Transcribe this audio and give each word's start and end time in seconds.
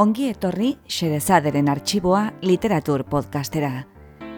Ongi 0.00 0.30
etorri 0.32 0.70
Xerezaderen 0.88 1.66
arxiboa 1.68 2.30
literatur 2.40 3.02
podcastera. 3.04 3.82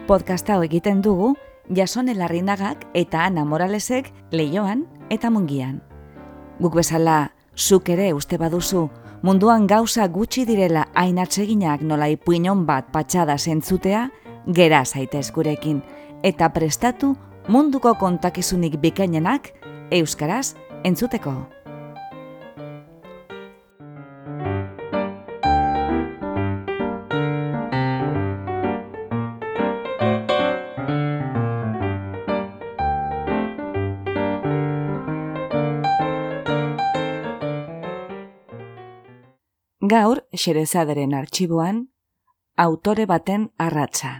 Podcasta 0.09 0.57
egiten 0.65 0.99
dugu 1.05 1.29
Jasone 1.77 2.15
Larrinagak 2.17 2.83
eta 2.99 3.21
Ana 3.23 3.45
Moralesek 3.47 4.09
leioan 4.35 4.81
eta 5.13 5.31
mungian. 5.31 5.77
Guk 6.59 6.75
bezala, 6.81 7.31
zuk 7.55 7.93
ere 7.95 8.09
uste 8.17 8.41
baduzu, 8.41 8.89
munduan 9.21 9.63
gauza 9.71 10.09
gutxi 10.11 10.43
direla 10.43 10.89
ainatseginak 10.99 11.87
nola 11.87 12.11
ipuinon 12.11 12.67
bat 12.67 12.91
patxada 12.91 13.37
zentzutea, 13.37 14.09
gera 14.51 14.83
zaitez 14.83 15.29
gurekin, 15.31 15.79
eta 16.23 16.51
prestatu 16.51 17.15
munduko 17.47 17.95
kontakizunik 18.03 18.81
bikainenak 18.83 19.53
euskaraz 19.91 20.57
entzuteko. 20.83 21.62
Gaur, 39.93 40.23
xerezaderen 40.33 41.13
arxiboan, 41.13 41.79
autore 42.65 43.05
baten 43.05 43.49
arratsa. 43.65 44.13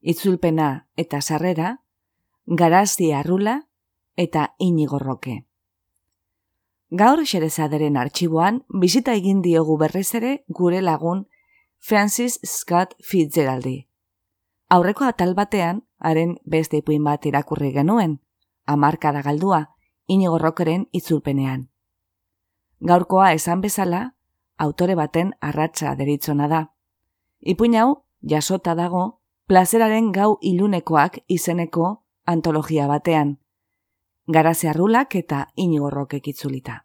Itzulpena 0.00 0.88
eta 1.02 1.20
sarrera, 1.20 1.68
garazi 2.46 3.12
arrula 3.12 3.56
eta 4.16 4.54
inigorroke. 4.58 5.36
Gaur 6.90 7.22
xerezaderen 7.26 8.00
arxiboan, 8.02 8.64
bizita 8.68 9.14
egin 9.20 9.44
diogu 9.46 9.76
berriz 9.78 10.08
ere 10.14 10.32
gure 10.48 10.82
lagun 10.82 11.26
Francis 11.78 12.40
Scott 12.42 12.96
Fitzgeraldi. 12.98 13.76
Aurreko 14.70 15.06
atal 15.06 15.36
batean, 15.38 15.84
haren 15.98 16.34
beste 16.44 16.82
ipuin 16.82 17.04
bat 17.04 17.26
irakurri 17.26 17.70
genuen, 17.78 18.18
amarkada 18.66 19.22
galdua, 19.22 19.62
inigorrokeren 20.08 20.88
itzulpenean. 20.90 21.68
Gaurkoa 22.80 23.32
esan 23.38 23.62
bezala, 23.62 24.15
autore 24.58 24.94
baten 24.94 25.32
arratsa 25.40 25.94
deritzona 25.94 26.48
da. 26.48 26.62
Ipuin 27.40 27.76
hau, 27.76 28.02
jasota 28.22 28.74
dago, 28.74 29.20
plazeraren 29.46 30.10
gau 30.12 30.38
ilunekoak 30.40 31.20
izeneko 31.28 32.02
antologia 32.26 32.86
batean. 32.90 33.36
Garaze 34.26 34.68
arrulak 34.68 35.14
eta 35.14 35.46
inigorrokek 35.54 36.28
itzulita. 36.28 36.82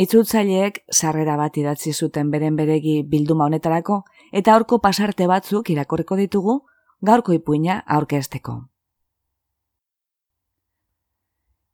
Itzultzaileek 0.00 0.84
sarrera 0.88 1.34
bat 1.36 1.56
idatzi 1.60 1.92
zuten 1.92 2.30
beren 2.30 2.56
beregi 2.56 3.02
bilduma 3.02 3.50
honetarako 3.50 4.02
eta 4.32 4.54
aurko 4.54 4.78
pasarte 4.80 5.26
batzuk 5.26 5.68
irakorreko 5.74 6.16
ditugu 6.16 6.60
gaurko 7.02 7.34
ipuina 7.36 7.80
aurkezteko. 7.86 8.54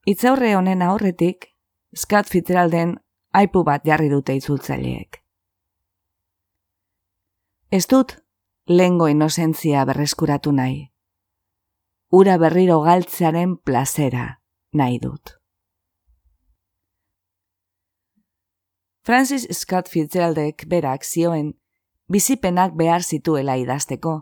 Itzaurre 0.06 0.55
honen 0.56 0.83
aurretik, 0.87 1.53
Scott 1.94 2.31
Fitzgeralden 2.31 2.97
aipu 3.36 3.62
bat 3.64 3.84
jarri 3.84 4.08
dute 4.12 4.34
itzultzaileek. 4.38 5.20
Ez 7.70 7.84
dut, 7.90 8.16
lengo 8.68 9.08
inozentzia 9.12 9.84
berreskuratu 9.84 10.52
nahi. 10.52 10.78
Ura 12.14 12.36
berriro 12.38 12.80
galtzearen 12.84 13.56
plazera 13.56 14.26
nahi 14.72 15.00
dut. 15.02 15.34
Francis 19.06 19.46
Scott 19.54 19.88
Fitzgeraldek 19.88 20.64
berak 20.66 21.04
zioen 21.04 21.52
bizipenak 22.10 22.75
behar 22.75 23.02
zituela 23.02 23.56
idazteko, 23.58 24.14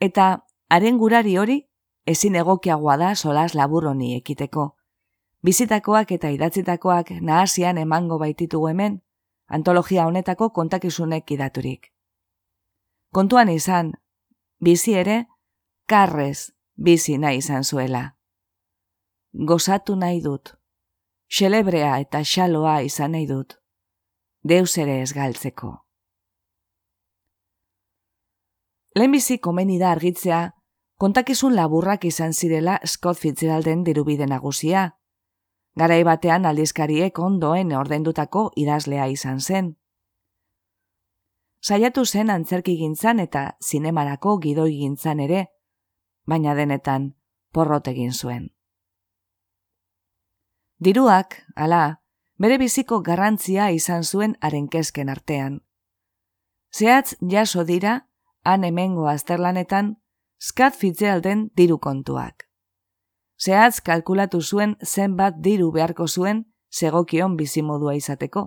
eta 0.00 0.44
haren 0.68 0.98
gurari 1.00 1.36
hori 1.38 1.58
ezin 2.06 2.36
egokiagoa 2.36 2.96
da 3.00 3.14
solas 3.14 3.54
laburroni 3.54 4.14
ekiteko, 4.16 4.66
Bizitakoak 5.42 6.12
eta 6.14 6.30
idatzitakoak 6.30 7.10
nahasian 7.20 7.78
emango 7.78 8.18
baititugu 8.18 8.68
hemen, 8.70 9.00
antologia 9.48 10.06
honetako 10.06 10.50
kontakizunek 10.50 11.30
idaturik. 11.34 11.88
Kontuan 13.10 13.48
izan, 13.50 13.92
bizi 14.60 14.94
ere, 14.94 15.24
karrez 15.88 16.52
bizi 16.76 17.18
nahi 17.18 17.42
izan 17.42 17.64
zuela. 17.64 18.04
Gozatu 19.32 19.96
nahi 19.96 20.22
dut, 20.22 20.54
xelebrea 21.28 21.98
eta 21.98 22.22
xaloa 22.22 22.80
izan 22.86 23.12
nahi 23.16 23.26
dut, 23.26 23.58
deus 24.44 24.78
ere 24.78 25.00
ez 25.02 25.12
galtzeko. 25.12 25.74
Lehenbizi 28.94 29.38
komeni 29.38 29.78
da 29.80 29.90
argitzea, 29.90 30.40
kontakizun 31.00 31.56
laburrak 31.56 32.04
izan 32.04 32.32
zirela 32.32 32.78
Scott 32.86 33.18
Fitzgeralden 33.18 33.84
dirubide 33.84 34.26
nagusia, 34.26 34.90
Garai 35.78 36.02
batean 36.04 36.44
aldizkariek 36.44 37.18
ondoen 37.18 37.72
ordendutako 37.72 38.50
idazlea 38.60 39.06
izan 39.08 39.40
zen. 39.40 39.70
Saiatu 41.62 42.04
zen 42.04 42.30
antzerki 42.34 42.74
gintzan 42.76 43.22
eta 43.22 43.44
zinemarako 43.64 44.36
gidoi 44.42 44.72
gintzan 44.76 45.20
ere, 45.20 45.46
baina 46.26 46.54
denetan 46.58 47.12
porrot 47.52 47.88
egin 47.88 48.12
zuen. 48.12 48.50
Diruak, 50.82 51.38
ala, 51.56 52.02
bere 52.36 52.58
biziko 52.58 53.00
garrantzia 53.00 53.70
izan 53.70 54.04
zuen 54.04 54.36
arenkezken 54.40 55.08
artean. 55.08 55.60
Zehatz 56.74 57.14
jaso 57.20 57.64
dira, 57.64 58.08
han 58.42 58.64
hemengo 58.64 59.06
azterlanetan, 59.06 59.96
skat 60.40 60.74
fitzealden 60.74 61.50
diru 61.56 61.78
kontuak 61.78 62.51
zehatz 63.44 63.80
kalkulatu 63.80 64.40
zuen 64.40 64.76
zenbat 64.86 65.38
diru 65.44 65.70
beharko 65.72 66.06
zuen 66.06 66.44
segokion 66.70 67.36
bizimodua 67.36 67.94
izateko. 67.98 68.44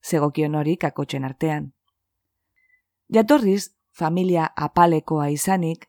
Segokion 0.00 0.54
hori 0.54 0.76
kakotxen 0.76 1.24
artean. 1.24 1.72
Jatorriz, 3.12 3.74
familia 3.90 4.46
apalekoa 4.56 5.26
izanik, 5.34 5.88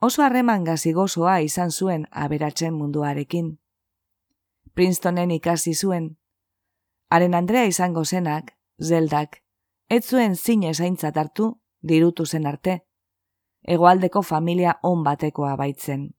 oso 0.00 0.22
harreman 0.22 0.64
gazigozoa 0.64 1.38
izan 1.40 1.70
zuen 1.70 2.06
aberatzen 2.10 2.74
munduarekin. 2.74 3.56
Princetonen 4.74 5.30
ikasi 5.30 5.74
zuen, 5.74 6.12
haren 7.10 7.34
Andrea 7.34 7.64
izango 7.64 8.04
zenak, 8.04 8.54
zeldak, 8.78 9.42
ez 9.88 10.04
zuen 10.04 10.36
zine 10.36 10.74
zaintzat 10.74 11.16
hartu, 11.16 11.50
dirutu 11.82 12.26
zen 12.26 12.46
arte, 12.46 12.78
egoaldeko 13.64 14.22
familia 14.22 14.78
on 14.82 15.02
batekoa 15.04 15.56
baitzen 15.56 16.10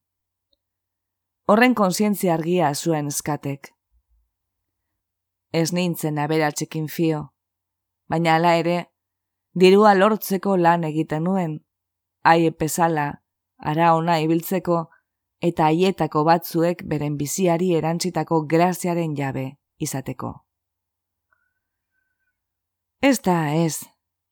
horren 1.51 1.73
konsientzia 1.75 2.35
argia 2.37 2.69
zuen 2.75 3.09
eskatek. 3.11 3.73
Ez 5.51 5.73
nintzen 5.75 6.19
aberatzekin 6.23 6.85
fio, 6.87 7.25
baina 8.07 8.37
ala 8.39 8.53
ere, 8.61 8.77
dirua 9.63 9.91
lortzeko 9.97 10.55
lan 10.55 10.85
egiten 10.87 11.27
nuen, 11.27 11.57
aie 12.23 12.53
pesala, 12.55 13.07
ara 13.57 13.91
ona 13.97 14.17
ibiltzeko, 14.23 14.79
eta 15.43 15.67
haietako 15.67 16.23
batzuek 16.23 16.85
beren 16.87 17.19
biziari 17.19 17.73
erantzitako 17.75 18.45
graziaren 18.55 19.17
jabe 19.19 19.47
izateko. 19.77 20.33
Ez 23.01 23.17
da, 23.27 23.39
ez, 23.51 23.81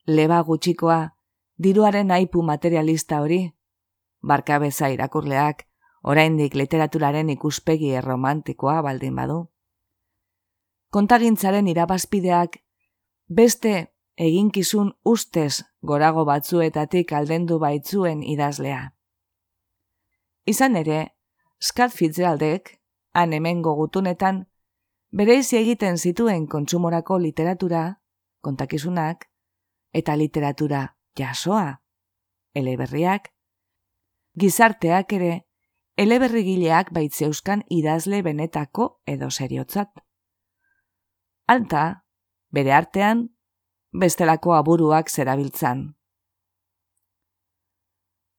leba 0.07 0.39
gutxikoa, 0.47 1.01
diruaren 1.57 2.15
aipu 2.15 2.45
materialista 2.47 3.19
hori, 3.25 3.47
barkabeza 4.21 4.93
irakurleak, 4.93 5.65
oraindik 6.03 6.55
literaturaren 6.55 7.29
ikuspegi 7.29 7.91
erromantikoa 7.91 8.81
baldin 8.81 9.15
badu. 9.15 9.39
Kontagintzaren 10.89 11.67
irabazpideak 11.67 12.57
beste 13.29 13.73
eginkizun 14.17 14.93
ustez 15.05 15.63
gorago 15.81 16.25
batzuetatik 16.25 17.13
aldendu 17.13 17.59
baitzuen 17.59 18.23
idazlea. 18.23 18.93
Izan 20.45 20.75
ere, 20.75 21.15
Scott 21.61 21.93
Fitzgeraldek, 21.93 22.79
han 23.13 23.33
hemen 23.33 23.61
gogutunetan, 23.61 24.45
bereizi 25.11 25.57
egiten 25.57 25.97
zituen 25.97 26.47
kontsumorako 26.47 27.19
literatura, 27.19 28.01
kontakizunak, 28.41 29.27
eta 29.93 30.15
literatura 30.15 30.95
jasoa, 31.17 31.81
eleberriak, 32.55 33.29
gizarteak 34.39 35.13
ere, 35.13 35.31
eleberrigileak 35.99 36.93
baitzeuskan 36.95 37.65
idazle 37.75 38.21
benetako 38.23 38.85
edo 39.07 39.27
seriotzat. 39.29 39.89
Alta, 41.51 41.83
bere 42.55 42.71
artean, 42.73 43.25
bestelako 43.91 44.53
aburuak 44.55 45.11
zerabiltzan. 45.11 45.81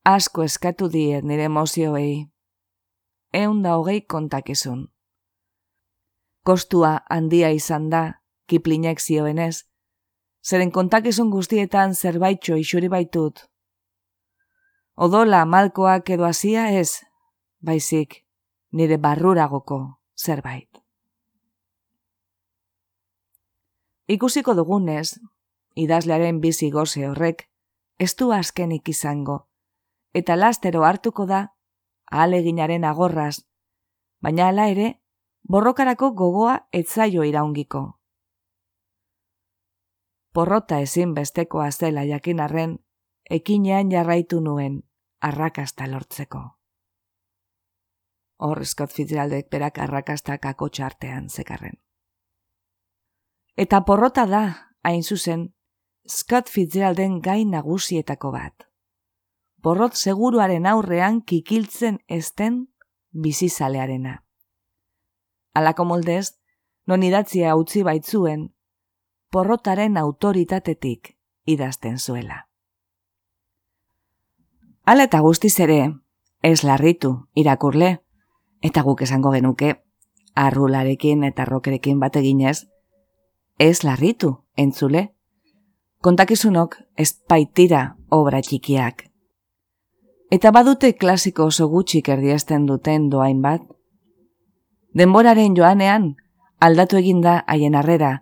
Asko 0.08 0.46
eskatu 0.46 0.88
diet 0.88 1.26
nire 1.28 1.44
emozioei. 1.50 2.14
Eun 3.42 3.60
da 3.62 3.76
hogei 3.76 4.00
kontakizun. 4.14 4.86
Kostua 6.46 6.94
handia 7.10 7.52
izan 7.52 7.90
da, 7.92 8.02
kiplinek 8.48 9.04
zioenez, 9.04 9.66
zeren 10.40 10.72
kontakizun 10.72 11.28
guztietan 11.30 11.92
zerbaitxo 11.94 12.56
isuri 12.56 12.88
baitut. 12.88 13.44
Odola 14.96 15.44
malkoak 15.44 16.08
edo 16.16 16.24
hasia 16.24 16.70
ez, 16.80 17.02
baizik, 17.60 18.24
nire 18.72 18.96
barruragoko 18.98 19.80
zerbait. 20.16 20.82
Ikusiko 24.10 24.54
dugunez, 24.58 25.20
idazlearen 25.78 26.40
bizi 26.40 26.70
goze 26.70 27.06
horrek, 27.08 27.46
ez 27.98 28.14
du 28.16 28.32
azkenik 28.32 28.88
izango, 28.88 29.46
eta 30.14 30.36
lastero 30.36 30.82
hartuko 30.84 31.26
da, 31.26 31.44
ahaleginaren 32.10 32.84
agorraz, 32.84 33.44
baina 34.20 34.48
hala 34.48 34.66
ere, 34.72 34.90
borrokarako 35.48 36.10
gogoa 36.18 36.58
etzaio 36.72 37.24
iraungiko. 37.24 37.84
Porrota 40.32 40.80
ezin 40.80 41.14
bestekoa 41.14 41.70
zela 41.70 42.04
jakinarren, 42.06 42.78
ekinean 43.30 43.90
jarraitu 43.90 44.40
nuen, 44.40 44.82
arrakasta 45.20 45.86
lortzeko. 45.86 46.59
Hor 48.40 48.64
Scott 48.64 48.92
Fitzgeraldek 48.96 49.50
berak 49.52 49.78
arrakastak 49.78 50.46
akotxartean 50.48 51.28
zekarren. 51.28 51.76
Eta 53.56 53.82
porrota 53.84 54.24
da, 54.26 54.44
hain 54.82 55.02
zuzen, 55.04 55.50
Scott 56.08 56.48
Fitzgeralden 56.48 57.20
gai 57.20 57.44
nagusietako 57.44 58.32
bat. 58.32 58.66
Porrot 59.60 59.94
seguruaren 59.94 60.66
aurrean 60.66 61.20
kikiltzen 61.20 62.00
esten 62.08 62.62
bizizalearena. 63.12 64.22
Alako 65.52 65.84
moldez, 65.84 66.40
non 66.86 67.02
idatzia 67.04 67.54
utzi 67.60 67.82
baitzuen, 67.84 68.48
porrotaren 69.30 69.98
autoritatetik 70.00 71.16
idazten 71.44 71.98
zuela. 71.98 72.46
Hala 74.84 75.04
eta 75.06 75.20
guztiz 75.20 75.58
ere, 75.60 75.82
ez 76.42 76.62
larritu 76.64 77.12
irakurle, 77.36 77.98
eta 78.62 78.82
guk 78.82 79.02
esango 79.02 79.32
genuke, 79.32 79.74
arrularekin 80.34 81.24
eta 81.24 81.44
rokerekin 81.44 82.00
bat 82.00 82.16
eginez, 82.16 82.66
ez 83.58 83.84
larritu 83.84 84.36
entzule. 84.56 85.10
Kontakizunok 86.00 86.76
ez 86.96 87.12
baitira 87.28 87.96
obra 88.08 88.40
txikiak. 88.40 89.04
Eta 90.30 90.52
badute 90.54 90.94
klasiko 90.94 91.48
oso 91.50 91.66
gutxik 91.68 92.08
erdiazten 92.08 92.66
duten 92.66 93.08
doain 93.10 93.42
bat. 93.42 93.62
Denboraren 94.96 95.56
joanean, 95.56 96.14
aldatu 96.60 96.96
eginda 96.96 97.40
haien 97.46 97.74
arrera, 97.74 98.12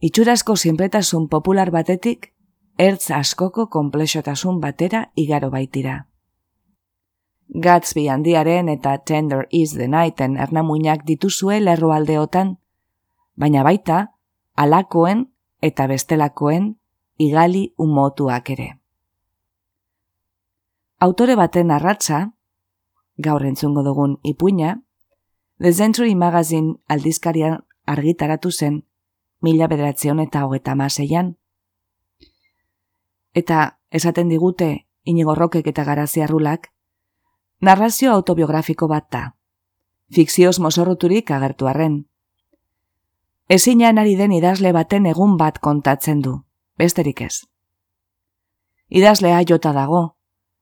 itxurazko 0.00 0.56
sinpletasun 0.56 1.28
popular 1.28 1.70
batetik, 1.70 2.32
ertz 2.78 3.10
askoko 3.10 3.66
komplexotasun 3.68 4.60
batera 4.60 5.08
igaro 5.16 5.50
baitira. 5.50 6.04
Gatsby 7.48 8.08
handiaren 8.08 8.68
eta 8.68 8.98
Tender 8.98 9.46
is 9.50 9.72
the 9.74 9.88
Nighten 9.88 10.36
ernamuinak 10.36 11.04
dituzue 11.04 11.60
lerroaldeotan, 11.60 12.58
baina 13.36 13.62
baita, 13.64 14.12
alakoen 14.56 15.28
eta 15.62 15.86
bestelakoen 15.86 16.74
igali 17.18 17.72
umotuak 17.78 18.50
ere. 18.50 18.68
Autore 21.00 21.36
baten 21.36 21.70
arratsa, 21.70 22.34
gaur 23.16 23.44
entzungo 23.46 23.82
dugun 23.82 24.18
ipuina, 24.22 24.82
The 25.58 25.72
Century 25.72 26.14
Magazine 26.14 26.76
aldizkarian 26.86 27.64
argitaratu 27.86 28.50
zen 28.52 28.84
mila 29.42 29.66
bederatzeon 29.66 30.20
eta 30.20 30.44
hogeta 30.46 30.74
maseian. 30.78 31.32
Eta 33.34 33.78
esaten 33.90 34.28
digute 34.28 34.86
inigorrokek 35.02 35.66
eta 35.66 35.84
garaziarrulak, 35.84 36.70
narrazio 37.60 38.12
autobiografiko 38.12 38.88
bat 38.88 39.08
da. 39.10 39.22
Fikzioz 40.14 40.58
mozorruturik 40.58 41.30
agertu 41.30 41.68
arren. 41.68 42.06
Ezinean 43.48 43.98
ari 43.98 44.14
den 44.16 44.32
idazle 44.32 44.72
baten 44.72 45.06
egun 45.06 45.36
bat 45.36 45.58
kontatzen 45.58 46.20
du, 46.22 46.34
besterik 46.78 47.22
ez. 47.22 47.44
Idazlea 48.88 49.40
jota 49.48 49.72
dago, 49.72 50.02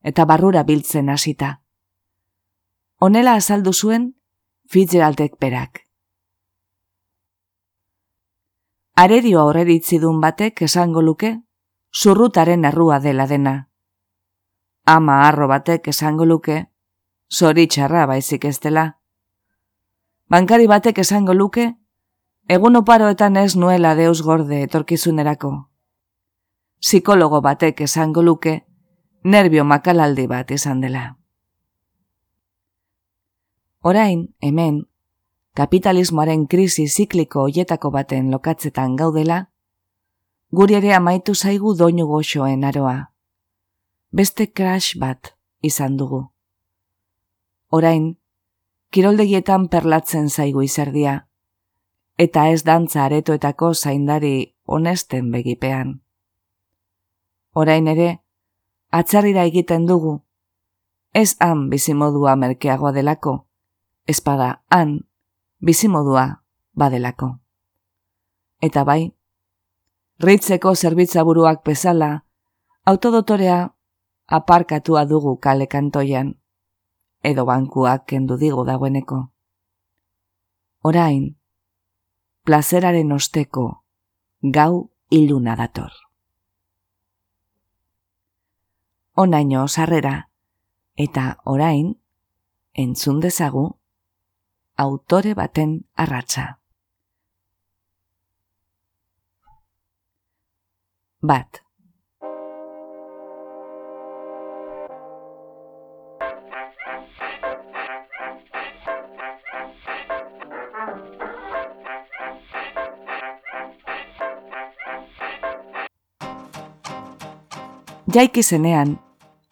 eta 0.01 0.25
barrura 0.25 0.63
biltzen 0.63 1.09
hasita. 1.09 1.61
Honela 2.99 3.35
azaldu 3.35 3.73
zuen, 3.73 4.13
Fitzgeraldek 4.67 5.37
berak. 5.39 5.83
Arerio 8.95 9.39
aurreritzidun 9.39 10.19
batek 10.19 10.63
esango 10.65 11.01
luke, 11.01 11.29
zurrutaren 11.93 12.65
errua 12.65 12.99
dela 12.99 13.27
dena. 13.27 13.69
Ama 14.83 15.21
arro 15.27 15.47
batek 15.47 15.87
esango 15.93 16.25
luke, 16.25 16.65
zoritxarra 17.29 18.05
baizik 18.07 18.45
ez 18.45 18.59
dela. 18.59 18.97
Bankari 20.29 20.67
batek 20.67 20.99
esango 21.03 21.33
luke, 21.33 21.73
egun 22.47 22.75
oparoetan 22.75 23.37
ez 23.37 23.55
nuela 23.55 23.95
deus 23.95 24.21
gorde 24.21 24.61
etorkizunerako. 24.63 25.51
Psikologo 26.79 27.41
batek 27.41 27.81
esango 27.81 28.21
luke, 28.21 28.61
nervio 29.23 29.63
makalaldi 29.63 30.27
bat 30.27 30.51
izan 30.51 30.81
dela. 30.81 31.17
Orain, 33.81 34.27
hemen, 34.41 34.83
kapitalismoaren 35.55 36.47
krisi 36.47 36.87
zikliko 36.87 37.47
hoietako 37.47 37.91
baten 37.91 38.31
lokatzetan 38.31 38.95
gaudela, 38.95 39.45
guri 40.51 40.75
ere 40.75 40.93
amaitu 40.93 41.35
zaigu 41.35 41.75
doinu 41.77 42.07
goxoen 42.07 42.63
aroa. 42.63 43.11
Beste 44.11 44.51
crash 44.51 44.97
bat 44.99 45.35
izan 45.61 45.97
dugu 45.97 46.27
orain, 47.69 48.17
kiroldegietan 48.91 49.67
perlatzen 49.67 50.29
zaigu 50.29 50.63
izerdia, 50.63 51.27
eta 52.17 52.47
ez 52.49 52.63
dantza 52.63 53.03
aretoetako 53.05 53.73
zaindari 53.73 54.55
honesten 54.65 55.31
begipean. 55.31 55.99
Orain 57.53 57.87
ere, 57.87 58.21
atzarrira 58.91 59.43
egiten 59.43 59.85
dugu, 59.85 60.21
ez 61.13 61.35
han 61.39 61.67
bizimodua 61.69 62.35
merkeagoa 62.35 62.93
delako, 62.93 63.35
espada 64.07 64.63
han 64.69 64.99
bizimodua 65.59 66.43
badelako. 66.73 67.33
Eta 68.61 68.83
bai, 68.83 69.13
ritzeko 70.19 70.73
zerbitzaburuak 70.75 71.63
bezala, 71.65 72.23
autodotorea 72.85 73.59
aparkatua 74.27 75.05
dugu 75.05 75.37
kale 75.37 75.67
kantoian 75.67 76.36
edo 77.23 77.45
bankuak 77.45 78.05
kendu 78.05 78.37
digo 78.37 78.65
dagoeneko. 78.65 79.31
Orain, 80.83 81.37
plazeraren 82.45 83.11
osteko 83.11 83.83
gau 84.41 84.91
iluna 85.09 85.55
dator. 85.55 85.91
Onaino 89.15 89.67
sarrera 89.67 90.29
eta 90.95 91.37
orain 91.43 91.95
entzun 92.73 93.19
dezagu 93.19 93.65
autore 94.77 95.33
baten 95.33 95.79
arratsa. 95.95 96.59
Bat. 101.21 101.66
Jaiki 118.13 118.43
zenean, 118.43 118.99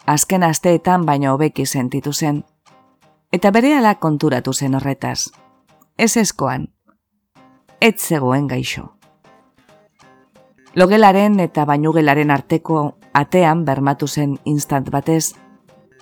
azken 0.08 0.44
asteetan 0.44 1.06
baino 1.06 1.34
hobeki 1.34 1.66
sentitu 1.66 2.14
zen, 2.14 2.44
eta 3.32 3.52
bere 3.52 3.96
konturatu 4.00 4.54
zen 4.54 4.76
horretaz. 4.76 5.32
Ez 5.98 6.18
eskoan, 6.18 6.70
ez 7.82 7.96
zegoen 8.00 8.48
gaixo. 8.48 8.94
Logelaren 10.76 11.40
eta 11.40 11.66
bainugelaren 11.66 12.32
arteko 12.32 12.98
atean 13.14 13.66
bermatu 13.66 14.08
zen 14.08 14.38
instant 14.46 14.90
batez, 14.90 15.36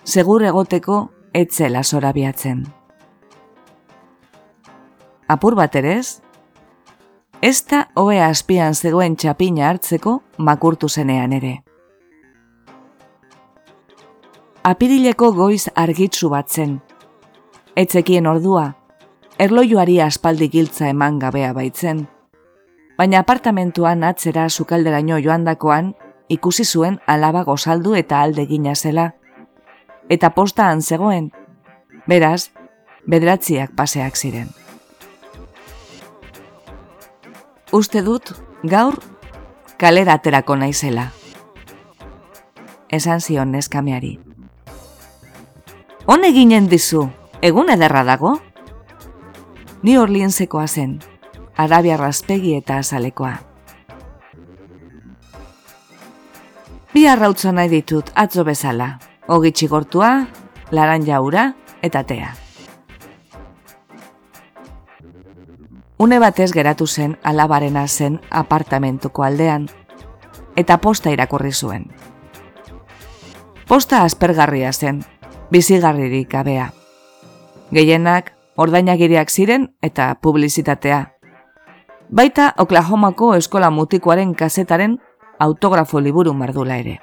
segur 0.03 0.43
egoteko 0.43 1.10
etzela 1.33 1.83
zorabiatzen. 1.83 2.65
Apur 5.27 5.55
bat 5.55 5.75
erez, 5.75 6.22
ez 7.41 7.65
da 7.65 7.88
hoe 7.95 8.22
azpian 8.22 8.74
zegoen 8.74 9.15
txapina 9.15 9.69
hartzeko 9.69 10.22
makurtu 10.38 10.89
zenean 10.89 11.33
ere 11.33 11.63
apirileko 14.63 15.34
goiz 15.36 15.67
argitzu 15.75 16.29
batzen. 16.32 16.77
Etzekien 17.75 18.27
ordua, 18.32 18.75
erlojuari 19.46 20.00
aspaldi 20.01 20.48
giltza 20.50 20.88
eman 20.89 21.20
gabea 21.20 21.53
baitzen. 21.53 22.08
baina 22.98 23.20
apartamentuan 23.20 24.03
atzera 24.03 24.50
sukalderaino 24.50 25.17
joandakoan 25.17 25.96
ikusi 26.29 26.63
zuen 26.63 27.00
alaba 27.08 27.43
gozaldu 27.43 27.96
eta 27.96 28.22
alde 28.22 28.46
gina 28.48 28.75
zela. 28.75 29.13
Eta 30.10 30.29
postaan 30.29 30.82
zegoen, 30.82 31.32
beraz, 32.08 32.51
bedratziak 33.10 33.72
paseak 33.75 34.15
ziren. 34.15 34.50
Uste 37.72 38.01
dut, 38.01 38.36
gaur, 38.63 39.00
kalera 39.77 40.13
aterako 40.13 40.55
naizela. 40.55 41.10
Esan 42.89 43.22
zion 43.22 43.51
neskameari. 43.51 44.32
Hone 46.05 46.33
ginen 46.36 46.65
dizu, 46.67 47.05
egun 47.39 47.69
ederra 47.72 48.01
dago? 48.03 48.33
Ni 49.88 49.93
Orliensekoa 49.98 50.65
zen, 50.67 50.98
Arabia 51.55 51.95
raspegi 51.95 52.57
eta 52.57 52.81
azalekoa. 52.81 53.38
Bi 56.93 57.05
arrautza 57.07 57.53
nahi 57.55 57.72
ditut 57.72 58.12
atzo 58.19 58.43
bezala, 58.43 58.98
hogi 59.31 59.53
txigortua, 59.55 60.10
laran 60.75 61.07
jaura 61.07 61.53
eta 61.81 62.03
tea. 62.03 62.33
Une 66.03 66.19
batez 66.19 66.51
geratu 66.51 66.86
zen 66.88 67.15
alabarena 67.24 67.88
zen 67.88 68.19
apartamentuko 68.29 69.24
aldean, 69.24 69.69
eta 70.60 70.77
posta 70.83 71.15
irakurri 71.15 71.53
zuen. 71.53 71.88
Posta 73.67 74.03
aspergarria 74.03 74.74
zen, 74.74 75.05
bizigarririk 75.53 76.31
gabea. 76.31 76.72
Gehienak 77.69 78.31
ordainagiriak 78.57 79.29
ziren 79.29 79.67
eta 79.86 80.15
publizitatea. 80.22 81.01
Baita 82.10 82.53
Oklahomako 82.57 83.36
eskola 83.38 83.69
mutikoaren 83.69 84.33
kazetaren 84.33 84.98
autografo 85.39 86.01
liburu 86.01 86.33
mardula 86.33 86.79
ere. 86.81 86.98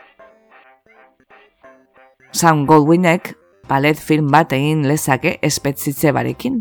Sam 2.32 2.66
Goldwinek 2.66 3.36
palet 3.70 3.98
film 3.98 4.30
bat 4.34 4.52
egin 4.52 4.82
lezake 4.88 5.38
espetzitze 5.46 6.10
barekin. 6.12 6.60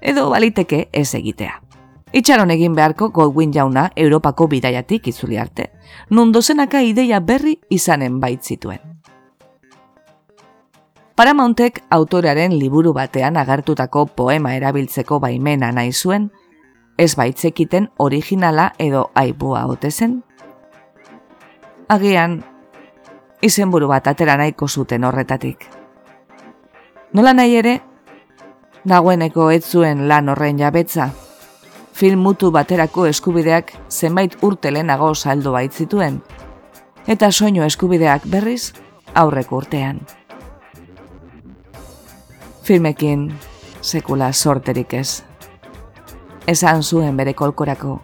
Edo 0.00 0.28
baliteke 0.28 0.88
ez 0.92 1.14
egitea. 1.14 1.56
Itxaron 2.12 2.50
egin 2.50 2.76
beharko 2.76 3.10
Goldwin 3.16 3.52
jauna 3.52 3.90
Europako 3.96 4.48
bidaiatik 4.48 5.08
itzuli 5.08 5.38
arte, 5.38 5.70
nun 6.10 6.32
dozenaka 6.32 6.82
ideia 6.82 7.20
berri 7.20 7.60
izanen 7.70 8.20
baitzituen. 8.20 8.99
Paramountek 11.20 11.82
autorearen 11.92 12.54
liburu 12.56 12.94
batean 12.96 13.36
agertutako 13.36 14.06
poema 14.16 14.54
erabiltzeko 14.56 15.18
baimena 15.20 15.68
nahi 15.76 15.90
zuen, 15.92 16.30
ez 16.96 17.10
baitzekiten 17.12 17.90
originala 18.00 18.70
edo 18.80 19.02
aibua 19.22 19.66
otezen, 19.68 20.14
agian 21.92 22.38
izenburu 23.44 23.90
bat 23.90 24.08
atera 24.08 24.38
nahiko 24.40 24.64
zuten 24.68 25.04
horretatik. 25.04 25.66
Nola 27.12 27.34
nahi 27.36 27.58
ere, 27.58 27.74
nagoeneko 28.84 29.50
ez 29.52 29.66
zuen 29.66 30.06
lan 30.08 30.32
horren 30.32 30.56
jabetza, 30.64 31.10
film 31.92 32.24
mutu 32.24 32.48
baterako 32.50 33.04
eskubideak 33.10 33.74
zenbait 33.90 34.38
urte 34.40 34.72
lehenago 34.72 35.12
saldo 35.14 35.52
baitzituen, 35.52 36.22
eta 37.06 37.28
soinu 37.30 37.68
eskubideak 37.68 38.24
berriz 38.24 38.72
aurreko 39.12 39.60
urtean. 39.60 40.00
Filmekin 42.70 43.34
sekula 43.82 44.30
sorterik 44.32 44.94
ez. 44.94 45.24
Esan 46.46 46.82
zuen 46.86 47.16
bere 47.18 47.34
kolkorako 47.34 47.96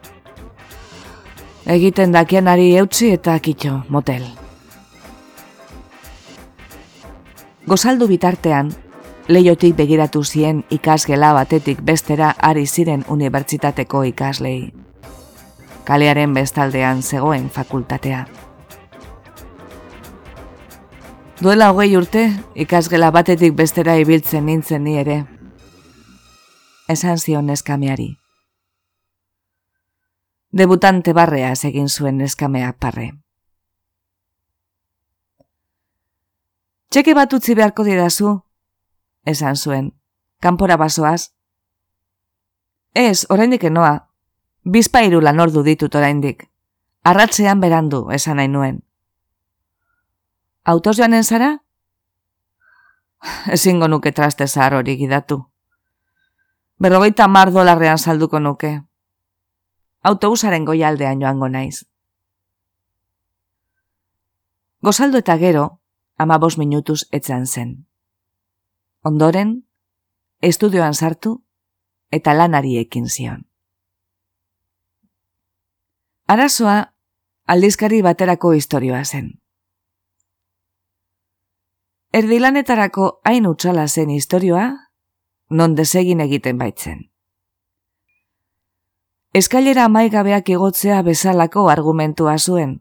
egiten 1.67 2.13
dakianari 2.15 2.77
eutzi 2.79 3.11
eta 3.15 3.37
kitxo, 3.43 3.81
motel. 3.89 4.23
Gozaldu 7.67 8.07
bitartean, 8.07 8.71
leiotik 9.29 9.75
begiratu 9.79 10.23
zien 10.25 10.63
ikasgela 10.71 11.33
batetik 11.35 11.83
bestera 11.83 12.33
ari 12.39 12.67
ziren 12.67 13.05
unibertsitateko 13.11 14.03
ikaslei. 14.13 14.73
Kalearen 15.85 16.35
bestaldean 16.35 17.03
zegoen 17.03 17.51
fakultatea. 17.51 18.27
Duela 21.41 21.71
hogei 21.71 21.97
urte, 21.97 22.29
ikasgela 22.55 23.11
batetik 23.13 23.55
bestera 23.55 23.97
ibiltzen 24.01 24.47
nintzen 24.47 24.85
ni 24.85 24.97
ere. 24.99 25.25
Esan 26.89 27.19
zion 27.19 27.51
eskameari 27.51 28.15
debutante 30.57 31.13
barrea 31.13 31.53
egin 31.69 31.89
zuen 31.89 32.21
eskamea 32.25 32.73
parre. 32.81 33.11
Txeke 36.91 37.15
bat 37.19 37.33
utzi 37.37 37.55
beharko 37.59 37.85
didazu, 37.85 38.31
esan 39.27 39.57
zuen, 39.57 39.91
kanpora 40.41 40.79
basoaz. 40.81 41.33
Ez, 42.95 43.27
oraindik 43.29 43.65
enoa, 43.69 44.09
bizpairu 44.65 45.21
lan 45.21 45.41
ordu 45.41 45.63
ditut 45.67 45.95
oraindik. 45.95 46.49
Arratzean 47.05 47.61
berandu, 47.61 48.07
esan 48.17 48.41
nahi 48.41 48.49
nuen. 48.49 48.86
Autoz 50.67 50.97
joanen 50.99 51.25
zara? 51.25 51.49
Ezingo 53.55 53.87
nuke 53.89 54.11
traste 54.13 54.49
zahar 54.49 54.75
hori 54.75 54.97
gidatu. 54.99 55.37
Berrogeita 56.83 57.29
mar 57.29 57.53
dolarrean 57.55 57.99
salduko 58.03 58.41
nuke, 58.43 58.73
autobusaren 60.03 60.67
goialdean 60.67 61.23
joango 61.23 61.49
naiz. 61.49 61.85
Gozaldo 64.83 65.23
eta 65.23 65.39
gero, 65.39 65.65
ama 66.19 66.41
bos 66.43 66.59
minutuz 66.59 66.99
etzan 67.13 67.47
zen. 67.47 67.73
Ondoren, 69.07 69.55
estudioan 70.43 70.95
sartu 70.95 71.37
eta 72.11 72.35
lanari 72.35 72.77
ekin 72.83 73.07
zion. 73.07 73.47
Arazoa, 76.27 76.79
aldizkari 77.47 78.03
baterako 78.03 78.57
historioa 78.59 79.05
zen. 79.05 79.37
Erdilanetarako 82.13 83.21
hain 83.25 83.47
utxala 83.47 83.89
zen 83.89 84.11
historioa, 84.11 84.71
non 85.51 85.75
desegin 85.75 86.21
egiten 86.21 86.59
baitzen 86.59 87.07
eskailera 89.37 89.85
amaigabeak 89.85 90.49
igotzea 90.49 91.03
bezalako 91.05 91.67
argumentua 91.69 92.39
zuen, 92.39 92.79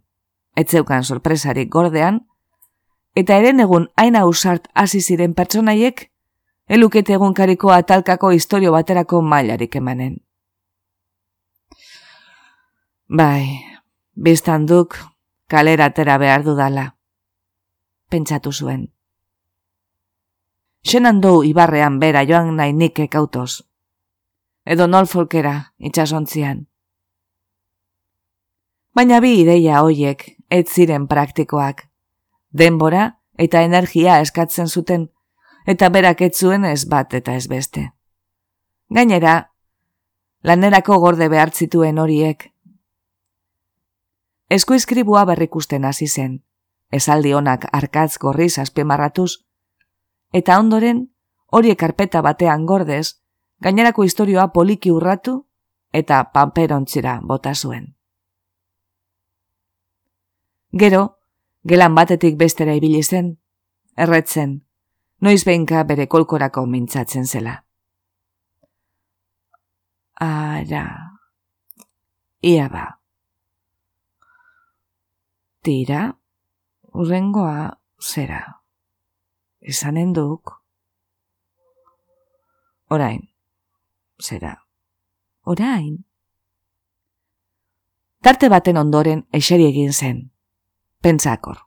etzeukan 0.55 1.03
sorpresarik 1.03 1.71
gordean, 1.71 2.21
eta 3.21 3.39
eren 3.41 3.59
egun 3.59 3.89
hain 3.99 4.15
ausart 4.15 4.69
hasi 4.73 5.01
ziren 5.01 5.33
pertsonaiek, 5.35 6.05
elukete 6.77 7.17
egunkariko 7.17 7.73
atalkako 7.75 8.31
historio 8.37 8.71
baterako 8.71 9.21
mailarik 9.21 9.75
emanen. 9.75 10.15
Bai, 13.07 13.59
biztan 14.15 14.65
duk 14.65 14.95
kalera 15.51 15.91
atera 15.91 16.17
behar 16.17 16.47
dudala, 16.47 16.87
pentsatu 18.09 18.55
zuen. 18.55 18.94
Xenan 20.85 21.21
ibarrean 21.43 21.99
bera 21.99 22.23
joan 22.23 22.55
nahi 22.55 22.73
nik 22.73 22.99
ekautoz 22.99 23.65
edo 24.65 24.87
nolfolkera 24.87 25.73
itxasontzian. 25.77 26.65
Baina 28.95 29.19
bi 29.21 29.35
ideia 29.41 29.81
hoiek 29.83 30.23
ez 30.49 30.65
ziren 30.71 31.07
praktikoak. 31.07 31.85
Denbora 32.51 33.19
eta 33.37 33.61
energia 33.61 34.19
eskatzen 34.23 34.67
zuten, 34.67 35.09
eta 35.67 35.89
berak 35.89 36.21
ez 36.21 36.33
zuen 36.39 36.65
ez 36.65 36.85
bat 36.89 37.13
eta 37.13 37.35
ez 37.35 37.47
beste. 37.51 37.91
Gainera, 38.89 39.51
lanerako 40.43 40.99
gorde 41.03 41.27
behartzituen 41.29 41.99
horiek. 41.99 42.51
Eskuizkribua 44.49 45.25
berrikusten 45.25 45.85
hasi 45.85 46.07
zen, 46.07 46.39
esaldi 46.91 47.33
honak 47.33 47.65
arkatz 47.73 48.17
gorriz 48.17 48.57
azpimarratuz, 48.59 49.44
eta 50.35 50.59
ondoren 50.59 51.05
horiek 51.55 51.79
karpeta 51.79 52.21
batean 52.21 52.65
gordez, 52.67 53.21
gainerako 53.63 54.03
historioa 54.03 54.49
poliki 54.51 54.91
urratu 54.91 55.37
eta 55.95 56.23
panperontzira 56.33 57.19
bota 57.23 57.53
zuen. 57.55 57.93
Gero, 60.75 61.03
gelan 61.63 61.95
batetik 61.95 62.35
bestera 62.35 62.75
ibili 62.75 62.99
zen, 63.03 63.37
erretzen, 63.95 64.57
noiz 65.23 65.45
behinka 65.47 65.85
bere 65.87 66.09
kolkorako 66.11 66.65
mintzatzen 66.67 67.25
zela. 67.25 67.55
Ara, 70.25 70.83
ia 72.41 72.67
ba. 72.71 72.85
Tira, 75.63 76.03
urrengoa 76.91 77.71
zera. 78.03 78.64
Izanen 79.65 80.13
duk. 80.13 80.51
Orain, 82.89 83.23
zera. 84.21 84.53
Orain. 85.41 86.05
Tarte 88.21 88.49
baten 88.49 88.77
ondoren 88.77 89.23
eseri 89.33 89.65
egin 89.71 89.93
zen. 89.93 90.21
Pentsakor. 91.01 91.57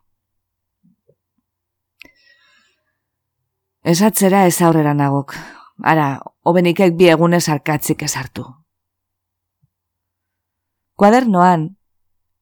Esatzera 3.83 4.45
ez 4.47 4.61
aurrera 4.63 4.95
nagok. 4.95 5.35
Ara, 5.83 6.09
hobenikek 6.47 6.95
bi 6.95 7.11
egunez 7.11 7.49
arkatzik 7.49 8.07
ezartu. 8.07 8.47
Kuadernoan, 10.99 11.69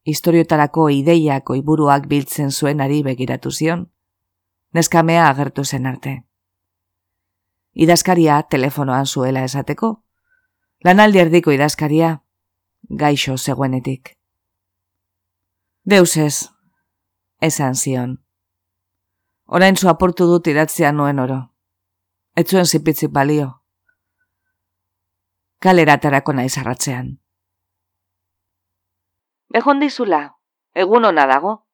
historiotarako 0.05 0.89
ideiako 1.01 1.57
iburuak 1.57 2.09
biltzen 2.09 2.53
zuen 2.53 2.81
ari 2.81 3.03
begiratu 3.05 3.53
zion, 3.53 3.89
neskamea 4.77 5.29
agertu 5.29 5.65
zen 5.65 5.87
arte. 5.87 6.13
Idazkaria 7.73 8.43
telefonoan 8.53 9.07
zuela 9.07 9.43
esateko, 9.45 9.91
lanaldi 10.85 11.21
erdiko 11.25 11.53
idazkaria, 11.53 12.13
gaixo 12.89 13.37
zegoenetik. 13.37 14.15
Deus 15.85 16.17
ez, 16.17 16.49
esan 17.41 17.75
zion. 17.75 18.17
Orain 19.47 19.77
zu 19.77 19.89
aportu 19.89 20.27
dut 20.27 20.47
idatzia 20.47 20.93
nuen 20.93 21.19
oro. 21.23 21.39
Ez 22.35 22.49
zuen 22.51 22.67
zipitzik 22.67 23.13
balio. 23.13 23.63
Kalera 25.63 25.99
terako 25.99 26.33
nahi 26.33 26.51
zarratzean. 26.51 27.15
Behon 29.49 29.81
dizula, 29.81 30.37
egun 30.75 31.05
ona 31.05 31.27
dago. 31.27 31.66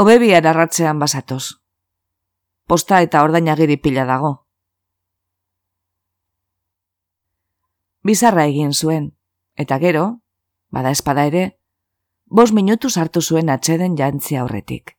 Obebi 0.00 0.32
arratzean 0.34 0.98
basatoz. 0.98 1.60
Posta 2.66 3.02
eta 3.04 3.20
ordainagiri 3.20 3.76
pila 3.76 4.06
dago. 4.08 4.30
Bizarra 8.08 8.46
egin 8.48 8.72
zuen, 8.72 9.10
eta 9.60 9.76
gero, 9.84 10.06
bada 10.72 10.94
espada 10.96 11.26
ere, 11.28 11.44
bos 12.24 12.48
minutu 12.56 12.88
sartu 12.88 13.20
zuen 13.20 13.52
atxeden 13.52 14.00
jantzi 14.00 14.40
aurretik. 14.40 14.96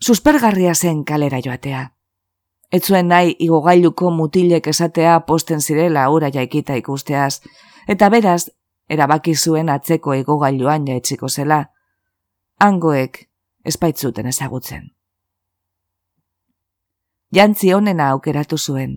Suspergarria 0.00 0.74
zen 0.74 1.04
kalera 1.04 1.44
joatea. 1.44 1.84
Ez 2.70 2.84
zuen 2.86 3.12
nahi 3.12 3.36
igogailuko 3.38 4.10
mutilek 4.10 4.72
esatea 4.72 5.20
posten 5.26 5.60
zirela 5.60 6.08
ura 6.08 6.32
jaikita 6.32 6.80
ikusteaz, 6.80 7.42
eta 7.86 8.08
beraz, 8.08 8.46
erabaki 8.88 9.36
zuen 9.36 9.68
atzeko 9.68 10.14
igogailuan 10.14 10.88
jaitsiko 10.88 11.28
zela, 11.28 11.66
hangoek 12.58 13.28
espaitzuten 13.64 14.26
ezagutzen. 14.26 14.90
Jantzi 17.34 17.72
honena 17.72 18.08
aukeratu 18.10 18.58
zuen, 18.58 18.96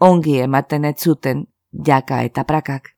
ongi 0.00 0.38
ematen 0.42 0.84
ez 0.88 0.96
zuten 0.98 1.44
jaka 1.86 2.22
eta 2.26 2.44
prakak. 2.44 2.96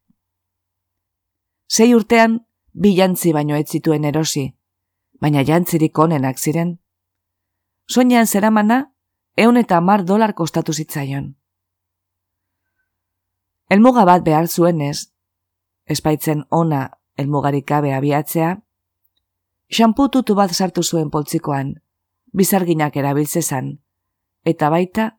Sei 1.68 1.92
urtean, 1.94 2.38
bi 2.72 2.94
jantzi 2.96 3.32
baino 3.36 3.56
ez 3.56 3.66
zituen 3.68 4.04
erosi, 4.04 4.46
baina 5.20 5.42
jantzirik 5.44 5.98
onenak 5.98 6.38
ziren. 6.38 6.78
Soinean 7.86 8.26
zeramana, 8.26 8.94
eun 9.36 9.56
eta 9.56 9.80
mar 9.80 10.04
dolar 10.04 10.34
kostatu 10.34 10.72
zitzaion. 10.72 11.34
Elmuga 13.70 14.04
bat 14.04 14.24
behar 14.24 14.48
zuenez, 14.48 15.12
espaitzen 15.86 16.44
ona 16.50 16.88
elmugarik 17.18 17.66
gabe 17.66 17.92
abiatzea, 17.94 18.56
xampututu 19.70 20.34
bat 20.34 20.50
sartu 20.50 20.82
zuen 20.82 21.10
poltzikoan, 21.10 21.74
bizarginak 22.36 22.96
erabiltzezan, 22.96 23.78
eta 24.44 24.70
baita 24.70 25.10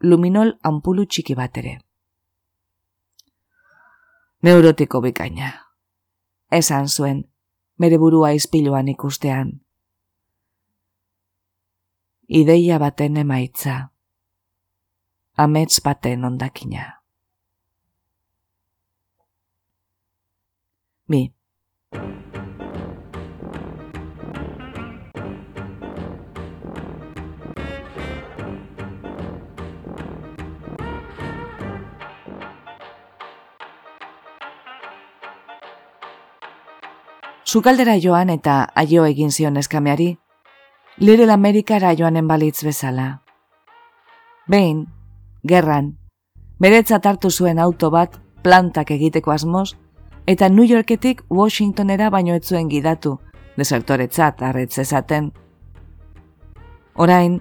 luminol 0.00 0.54
ampulu 0.62 1.06
txiki 1.06 1.34
bat 1.34 1.58
ere. 1.58 1.78
Neurotiko 4.46 5.00
bikaina. 5.02 5.52
Esan 6.52 6.88
zuen, 6.88 7.24
bere 7.80 7.98
burua 7.98 8.30
izpiluan 8.36 8.88
ikustean. 8.92 9.56
Ideia 12.28 12.78
baten 12.82 13.16
emaitza. 13.22 13.76
Amets 15.36 15.80
baten 15.82 16.24
ondakina. 16.24 16.86
Mi. 21.08 21.30
Sukaldera 37.46 37.94
joan 38.02 38.30
eta 38.32 38.72
aio 38.74 39.04
egin 39.06 39.30
zion 39.30 39.56
eskameari, 39.56 40.16
Little 40.98 41.30
Amerikara 41.30 41.92
joanen 41.94 42.26
balitz 42.26 42.64
bezala. 42.66 43.20
Behin, 44.50 44.80
gerran, 45.46 45.92
beretzat 46.58 47.06
hartu 47.06 47.30
zuen 47.30 47.60
auto 47.62 47.92
bat 47.94 48.18
plantak 48.42 48.90
egiteko 48.90 49.30
asmoz, 49.30 49.76
eta 50.26 50.48
New 50.48 50.66
Yorketik 50.66 51.22
Washingtonera 51.30 52.10
baino 52.10 52.34
ez 52.34 52.42
zuen 52.48 52.66
gidatu, 52.66 53.14
desertoretzat 53.56 54.42
arretz 54.42 54.80
ezaten. 54.82 55.30
Orain, 56.96 57.40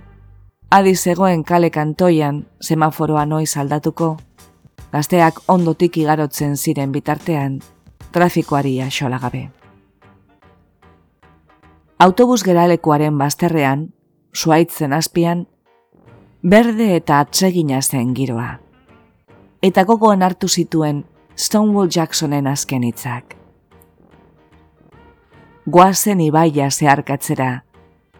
adi 0.70 0.96
zegoen 0.96 1.44
kale 1.44 1.72
kantoian 1.72 2.46
semaforoa 2.62 3.26
noiz 3.26 3.58
aldatuko, 3.58 4.16
gazteak 4.94 5.42
ondotik 5.48 5.98
igarotzen 5.98 6.58
ziren 6.58 6.92
bitartean, 6.92 7.62
trafikoari 8.12 8.82
axolagabe. 8.86 9.48
Autobus 11.98 12.44
geralekuaren 12.44 13.16
bazterrean, 13.18 13.94
suaitzen 14.36 14.92
azpian, 14.94 15.46
berde 16.44 16.90
eta 16.98 17.22
atsegina 17.24 17.80
zen 17.82 18.12
giroa. 18.18 18.58
Eta 19.64 19.86
gogoan 19.88 20.22
hartu 20.22 20.50
zituen 20.52 21.06
Stonewall 21.40 21.88
Jacksonen 21.88 22.52
azken 22.52 22.84
hitzak. 22.84 23.38
Guazen 25.72 26.20
ibaia 26.20 26.68
zeharkatzera, 26.70 27.64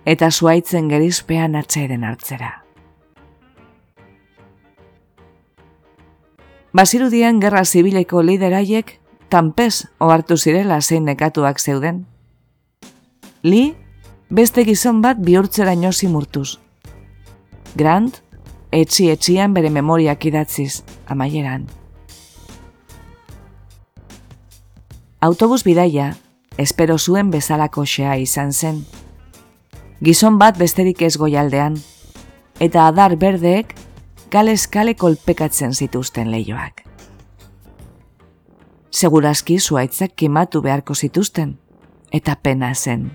eta 0.06 0.32
suaitzen 0.32 0.88
gerizpean 0.88 1.60
atxeden 1.60 2.08
hartzera. 2.08 2.54
Basirudien 6.72 7.44
gerra 7.44 7.66
zibileko 7.66 8.24
lideraiek, 8.24 9.02
tanpez 9.30 9.84
ohartu 10.00 10.38
zirela 10.38 10.80
zein 10.82 11.04
nekatuak 11.04 11.60
zeuden, 11.60 12.06
Li, 13.46 13.76
beste 14.34 14.64
gizon 14.66 15.04
bat 15.04 15.20
bihurtzera 15.22 15.76
inozi 15.78 16.08
murtuz. 16.10 16.56
Grant, 17.78 18.16
etxi 18.74 19.12
etxian 19.14 19.54
bere 19.54 19.70
memoriak 19.70 20.24
idatziz, 20.26 20.82
amaieran. 21.06 21.68
Autobus 25.28 25.62
bidaia, 25.68 26.08
espero 26.58 26.98
zuen 26.98 27.30
bezalako 27.30 27.84
xea 27.86 28.16
izan 28.18 28.54
zen. 28.54 28.80
Gizon 30.02 30.40
bat 30.42 30.58
besterik 30.58 31.04
ez 31.06 31.14
goialdean, 31.22 31.78
eta 32.60 32.88
adar 32.88 33.14
berdeek 33.22 33.76
kales 34.34 34.66
kale 34.68 34.96
kolpekatzen 34.98 35.76
zituzten 35.78 36.32
leioak. 36.34 36.82
Segurazki 38.90 39.60
zuaitzak 39.60 40.18
kimatu 40.18 40.64
beharko 40.66 40.96
zituzten, 40.96 41.54
eta 42.10 42.38
pena 42.42 42.74
zen 42.74 43.06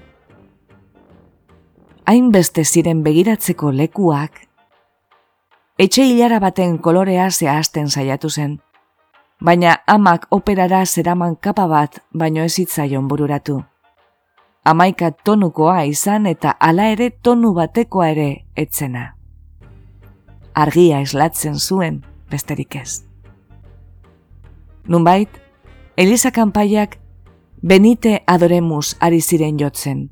hainbeste 2.10 2.64
ziren 2.64 3.04
begiratzeko 3.06 3.70
lekuak, 3.70 4.40
etxe 5.78 6.02
hilara 6.08 6.40
baten 6.42 6.78
kolorea 6.82 7.28
zehazten 7.30 7.86
saiatu 7.90 8.30
zen, 8.30 8.56
baina 9.38 9.76
amak 9.86 10.26
operara 10.34 10.80
zeraman 10.86 11.36
kapa 11.36 11.68
bat 11.70 12.00
baino 12.12 12.42
ezitzaion 12.42 13.06
bururatu. 13.08 13.60
Amaika 14.64 15.12
tonukoa 15.12 15.84
izan 15.88 16.26
eta 16.26 16.56
hala 16.60 16.90
ere 16.96 17.10
tonu 17.10 17.54
batekoa 17.54 18.10
ere 18.12 18.28
etzena. 18.56 19.06
Argia 20.54 21.00
eslatzen 21.00 21.58
zuen 21.58 22.02
besterik 22.30 22.76
ez. 22.76 23.04
Nunbait, 24.88 25.30
Elisa 25.96 26.30
kanpaiak 26.30 26.98
benite 27.62 28.20
adoremus 28.26 28.96
ari 29.00 29.20
ziren 29.20 29.58
jotzen, 29.60 30.08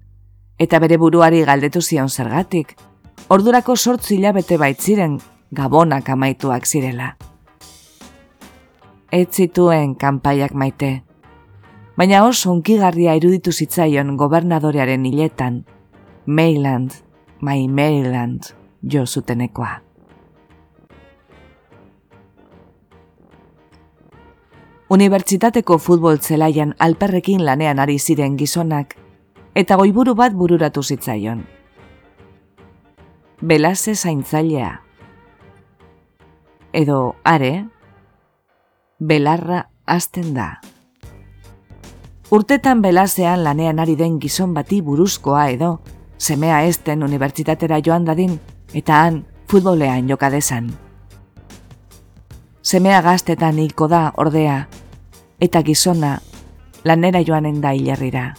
eta 0.58 0.78
bere 0.82 0.98
buruari 0.98 1.44
galdetu 1.46 1.80
zion 1.80 2.08
zergatik. 2.08 2.76
Ordurako 3.28 3.76
sortzi 3.76 4.16
hilabete 4.16 4.58
baitziren 4.58 5.18
gabonak 5.50 6.08
amaituak 6.08 6.66
zirela. 6.66 7.16
Ez 9.10 9.28
zituen 9.32 9.94
kanpaiak 9.94 10.52
maite, 10.52 11.02
baina 11.96 12.24
oso 12.26 12.52
unkigarria 12.52 13.14
iruditu 13.16 13.52
zitzaion 13.52 14.16
gobernadorearen 14.16 15.06
hiletan, 15.06 15.64
Mayland, 16.26 16.92
my 17.40 17.68
Maryland, 17.68 18.52
jo 18.82 19.06
zutenekoa. 19.06 19.82
Unibertsitateko 24.88 25.76
futbol 25.78 26.18
zelaian 26.18 26.74
alperrekin 26.78 27.44
lanean 27.44 27.78
ari 27.78 27.98
ziren 27.98 28.36
gizonak, 28.36 28.96
eta 29.58 29.74
goiburu 29.74 30.14
bat 30.14 30.34
bururatu 30.38 30.84
zitzaion. 30.84 31.42
Belase 33.42 33.96
zaintzailea. 33.96 34.70
Edo, 36.72 37.16
are, 37.24 37.66
belarra 38.98 39.64
azten 39.86 40.30
da. 40.36 40.60
Urtetan 42.30 42.82
belasean 42.84 43.42
lanean 43.42 43.82
ari 43.82 43.96
den 43.98 44.20
gizon 44.22 44.54
bati 44.54 44.80
buruzkoa 44.84 45.48
edo, 45.50 45.78
semea 46.18 46.62
esten 46.68 47.02
unibertsitatera 47.02 47.80
joan 47.82 48.04
dadin, 48.06 48.38
eta 48.74 49.02
han 49.02 49.24
futbolean 49.50 50.10
jokadezan. 50.10 50.70
Semea 52.62 53.00
gaztetan 53.02 53.58
hilko 53.58 53.88
da 53.88 54.10
ordea, 54.14 54.66
eta 55.40 55.64
gizona 55.64 56.18
lanera 56.84 57.24
joanen 57.26 57.62
da 57.64 57.72
hilerrira 57.74 58.34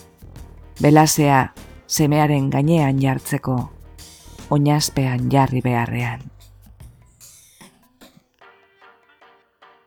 belasea 0.82 1.54
semearen 1.88 2.50
gainean 2.50 3.02
jartzeko, 3.02 3.58
oinazpean 4.50 5.30
jarri 5.32 5.62
beharrean. 5.62 6.22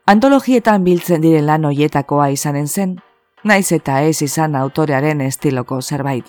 Antologietan 0.06 0.84
biltzen 0.84 1.22
diren 1.22 1.46
lan 1.46 1.64
hoietakoa 1.64 2.26
izanen 2.34 2.68
zen, 2.68 2.96
naiz 3.44 3.72
eta 3.72 4.00
ez 4.00 4.22
izan 4.22 4.56
autorearen 4.56 5.20
estiloko 5.20 5.80
zerbait. 5.80 6.26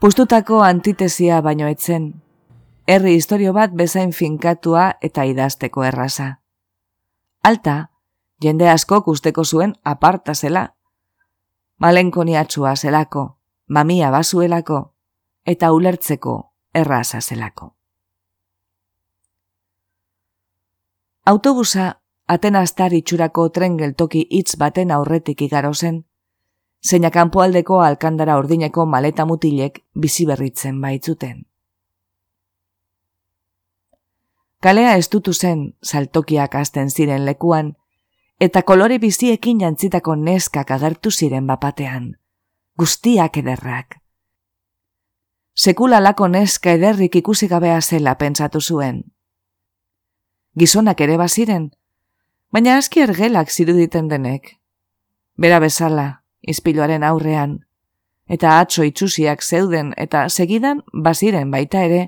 Pustutako 0.00 0.62
antitesia 0.62 1.40
baino 1.42 1.66
etzen, 1.68 2.14
herri 2.86 3.14
historio 3.14 3.52
bat 3.52 3.74
bezain 3.76 4.12
finkatua 4.12 4.92
eta 5.02 5.24
idazteko 5.28 5.84
erraza. 5.84 6.38
Alta, 7.42 7.90
jende 8.42 8.68
asko 8.68 9.02
usteko 9.06 9.44
zuen 9.44 9.74
aparta 9.84 10.34
zela. 10.34 10.68
Malenkoniatsua 11.80 12.76
zelako, 12.76 13.39
mamia 13.70 14.10
bazuelako 14.10 14.80
eta 15.46 15.72
ulertzeko 15.72 16.34
erraza 16.74 17.20
zelako. 17.20 17.76
Autobusa 21.24 22.00
Atenastar 22.30 22.92
itxurako 22.94 23.48
tren 23.50 23.76
geltoki 23.78 24.20
hitz 24.30 24.54
baten 24.58 24.92
aurretik 24.94 25.40
igaro 25.42 25.72
zen, 25.74 25.96
zeina 26.86 27.10
kanpoaldeko 27.10 27.80
alkandara 27.82 28.36
ordineko 28.38 28.84
maleta 28.86 29.26
mutilek 29.26 29.80
bizi 29.94 30.26
berritzen 30.28 30.78
baitzuten. 30.80 31.42
Kalea 34.62 34.94
estutu 35.02 35.34
zen 35.34 35.66
saltokiak 35.82 36.54
azten 36.54 36.90
ziren 36.90 37.26
lekuan, 37.26 37.74
eta 38.38 38.62
kolore 38.62 39.02
biziekin 39.02 39.66
jantzitako 39.66 40.14
neskak 40.14 40.70
agertu 40.70 41.10
ziren 41.10 41.50
bapatean 41.50 42.19
guztiak 42.80 43.36
ederrak. 43.36 43.98
Sekula 45.52 45.98
lako 46.00 46.30
neska 46.32 46.72
ederrik 46.78 47.16
ikusi 47.18 47.48
gabea 47.48 47.80
zela 47.80 48.14
pentsatu 48.16 48.60
zuen. 48.60 49.02
Gizonak 50.56 51.00
ere 51.04 51.18
baziren, 51.20 51.66
baina 52.48 52.78
aski 52.80 53.02
ergelak 53.04 53.50
ziruditen 53.52 54.08
denek. 54.08 54.54
Bera 55.36 55.58
bezala, 55.60 56.06
izpiloaren 56.40 57.04
aurrean, 57.04 57.58
eta 58.36 58.54
atzo 58.60 58.86
itxusiak 58.88 59.44
zeuden 59.44 59.90
eta 60.06 60.22
segidan 60.28 60.80
baziren 61.08 61.50
baita 61.52 61.82
ere, 61.88 62.06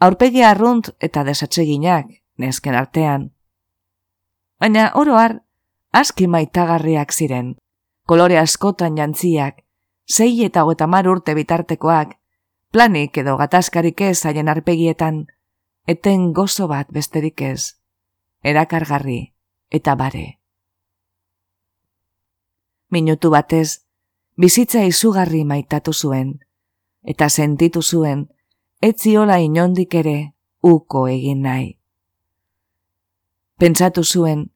aurpegi 0.00 0.42
arrunt 0.42 0.90
eta 1.10 1.22
desatseginak 1.28 2.10
nesken 2.42 2.74
artean. 2.74 3.28
Baina 4.58 4.88
oroar, 4.94 5.36
aski 5.92 6.26
maitagarriak 6.26 7.14
ziren, 7.14 7.54
kolore 8.06 8.42
askotan 8.42 8.98
jantziak, 8.98 9.62
sei 10.06 10.44
eta 10.44 10.64
hogeta 10.64 10.86
mar 10.86 11.08
urte 11.08 11.34
bitartekoak, 11.34 12.16
planik 12.72 13.18
edo 13.18 13.36
gatazkarik 13.36 14.00
ez 14.00 14.24
haien 14.24 14.48
arpegietan, 14.48 15.26
eten 15.86 16.32
gozo 16.32 16.68
bat 16.68 16.90
besterik 16.92 17.42
ez, 17.42 17.76
erakargarri 18.42 19.34
eta 19.70 19.94
bare. 19.94 20.38
Minutu 22.90 23.30
batez, 23.30 23.82
bizitza 24.38 24.84
izugarri 24.86 25.44
maitatu 25.44 25.92
zuen, 25.92 26.38
eta 27.02 27.28
sentitu 27.28 27.82
zuen, 27.82 28.28
etziola 28.82 29.40
inondik 29.42 29.94
ere 29.94 30.34
uko 30.62 31.06
egin 31.08 31.42
nahi. 31.42 31.72
Pentsatu 33.58 34.04
zuen, 34.04 34.52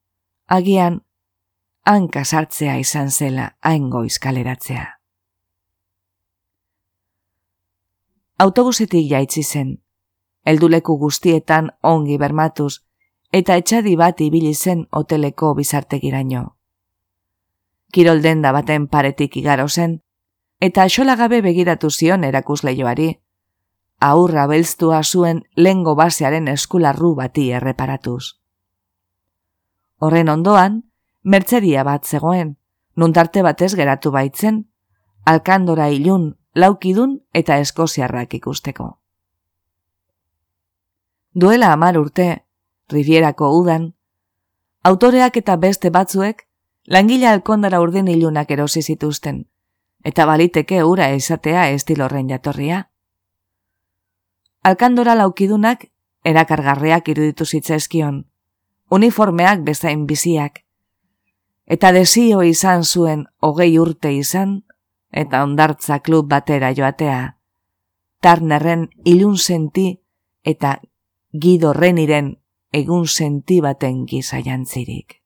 agian, 0.47 1.03
hanka 1.85 2.25
sartzea 2.25 2.77
izan 2.79 3.11
zela 3.11 3.57
hain 3.63 3.91
kaleratzea. 4.21 5.00
Autobusetik 8.41 9.11
jaitzi 9.11 9.43
zen. 9.43 9.83
Elduleku 10.47 10.97
guztietan 10.99 11.67
ongi 11.85 12.17
bermatuz, 12.19 12.81
eta 13.33 13.57
etxadi 13.61 13.97
bat 14.01 14.21
ibili 14.25 14.55
zen 14.55 14.87
hoteleko 14.91 15.53
bizartegiraino. 15.59 16.57
Kirolden 17.93 18.41
baten 18.43 18.87
paretik 18.89 19.37
igaro 19.37 19.69
zen, 19.69 20.01
eta 20.61 20.87
gabe 21.17 21.43
begiratu 21.43 21.91
zion 21.91 22.25
erakusleioari, 22.25 23.21
aurra 24.01 24.47
belztua 24.47 25.03
zuen 25.03 25.43
lengo 25.57 25.95
basearen 25.95 26.49
eskularru 26.49 27.15
bati 27.15 27.51
erreparatuz. 27.51 28.41
Horren 29.99 30.29
ondoan, 30.29 30.85
mertzeria 31.23 31.85
bat 31.85 32.07
zegoen, 32.07 32.57
nuntarte 32.97 33.43
batez 33.43 33.75
geratu 33.75 34.11
baitzen, 34.11 34.65
alkandora 35.27 35.91
ilun 35.91 36.40
laukidun 36.57 37.21
eta 37.35 37.57
eskoziarrak 37.57 38.35
ikusteko. 38.35 38.99
Duela 41.35 41.73
amar 41.73 41.99
urte, 41.99 42.45
Rivierako 42.91 43.53
udan, 43.55 43.95
autoreak 44.83 45.37
eta 45.37 45.57
beste 45.57 45.91
batzuek 45.95 46.49
langila 46.87 47.31
alkondara 47.31 47.81
urdin 47.81 48.09
ilunak 48.09 48.51
erosi 48.51 48.83
zituzten, 48.83 49.45
eta 50.03 50.27
baliteke 50.27 50.83
ura 50.85 51.11
esatea 51.11 51.69
estilorren 51.71 52.29
jatorria. 52.29 52.89
Alkandora 54.65 55.15
laukidunak 55.15 55.87
erakargarriak 56.25 57.09
iruditu 57.09 57.47
zitzaizkion, 57.47 58.25
uniformeak 58.91 59.63
bezain 59.63 60.07
biziak, 60.07 60.65
eta 61.67 61.93
desio 61.93 62.43
izan 62.43 62.83
zuen 62.85 63.27
hogei 63.39 63.79
urte 63.79 64.13
izan, 64.13 64.65
eta 65.11 65.43
ondartza 65.43 66.01
klub 66.01 66.29
batera 66.29 66.73
joatea. 66.77 67.37
Tarnerren 68.21 68.89
ilun 69.05 69.39
senti 69.39 70.01
eta 70.45 70.79
gido 71.33 71.73
reniren 71.73 72.35
egun 72.73 73.07
senti 73.07 73.61
baten 73.61 74.05
giza 74.07 74.41
jantzirik. 74.45 75.21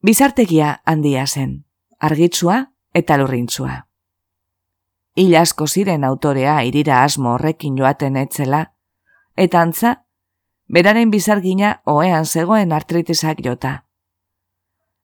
Bizartegia 0.00 0.80
handia 0.86 1.26
zen, 1.26 1.64
argitzua 1.98 2.58
eta 2.94 3.16
lurrintzua. 3.18 3.88
Hil 5.18 5.34
asko 5.34 5.66
ziren 5.66 6.04
autorea 6.06 6.60
irira 6.62 7.02
asmo 7.02 7.32
horrekin 7.34 7.74
joaten 7.80 8.16
etzela, 8.16 8.60
eta 9.34 9.60
antza, 9.60 10.04
beraren 10.68 11.10
bizargina 11.10 11.80
oean 11.84 12.26
zegoen 12.26 12.72
artritisak 12.72 13.42
jota. 13.42 13.72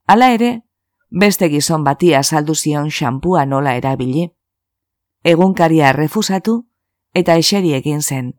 Hala 0.07 0.31
ere, 0.37 0.53
beste 1.15 1.49
gizon 1.49 1.85
batia 1.85 2.23
saldu 2.23 2.55
zion 2.55 2.91
xampua 2.91 3.47
nola 3.47 3.75
erabili. 3.75 4.31
Egunkaria 5.25 5.93
refusatu 5.93 6.67
eta 7.15 7.37
eseri 7.39 7.75
egin 7.75 8.03
zen. 8.03 8.35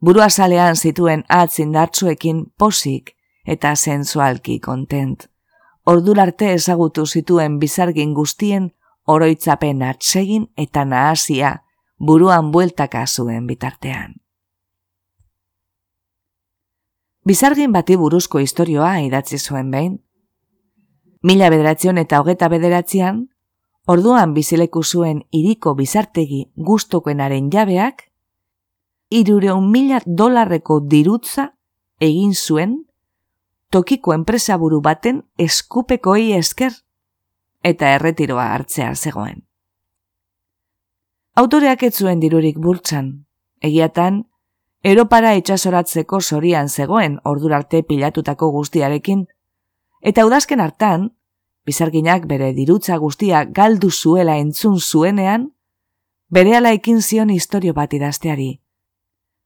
Burua 0.00 0.28
salean 0.28 0.76
zituen 0.76 1.24
atzindartzuekin 1.28 2.44
posik 2.58 3.14
eta 3.46 3.74
sensualki 3.76 4.60
kontent. 4.60 5.26
Ordurarte 5.86 6.52
ezagutu 6.52 7.06
zituen 7.06 7.58
bizargin 7.58 8.14
guztien 8.14 8.70
oroitzapen 9.06 9.82
atsegin 9.82 10.46
eta 10.56 10.84
nahasia 10.84 11.62
buruan 11.98 12.52
bueltaka 12.52 13.06
zuen 13.06 13.46
bitartean. 13.46 14.14
Bizargin 17.26 17.72
bati 17.72 17.96
buruzko 17.96 18.40
istorioa 18.40 18.98
idatzi 19.04 19.38
zuen 19.38 19.70
behin, 19.70 19.98
Mila 21.22 21.50
bederatzion 21.52 21.98
eta 22.00 22.20
hogeta 22.20 22.48
bederatzean, 22.48 23.26
orduan 23.86 24.32
bizileku 24.34 24.82
zuen 24.82 25.24
iriko 25.36 25.74
bizartegi 25.74 26.46
gustokoenaren 26.56 27.50
jabeak, 27.52 28.06
irureun 29.10 29.70
mila 29.70 30.00
dolarreko 30.06 30.80
dirutza 30.80 31.50
egin 32.00 32.32
zuen 32.34 32.78
tokiko 33.70 34.14
enpresaburu 34.14 34.80
baten 34.80 35.22
eskupekoi 35.38 36.32
esker 36.38 36.72
eta 37.62 37.92
erretiroa 37.98 38.48
hartzea 38.54 38.94
zegoen. 38.94 39.44
Autoreak 41.36 41.82
ez 41.82 41.94
zuen 41.94 42.20
dirurik 42.20 42.58
burtsan, 42.58 43.12
egiatan, 43.60 44.24
Eropara 44.80 45.34
itxasoratzeko 45.36 46.22
sorian 46.24 46.70
zegoen 46.72 47.18
ordurarte 47.28 47.82
pilatutako 47.84 48.48
guztiarekin, 48.54 49.26
eta 50.00 50.26
udazken 50.26 50.60
hartan, 50.60 51.10
bizarginak 51.64 52.26
bere 52.26 52.52
dirutza 52.56 52.96
guztia 52.96 53.44
galdu 53.44 53.90
zuela 53.90 54.36
entzun 54.38 54.80
zuenean, 54.80 55.50
bere 56.28 56.56
ekin 56.72 57.02
zion 57.02 57.30
historio 57.30 57.74
bat 57.74 57.92
idazteari. 57.92 58.60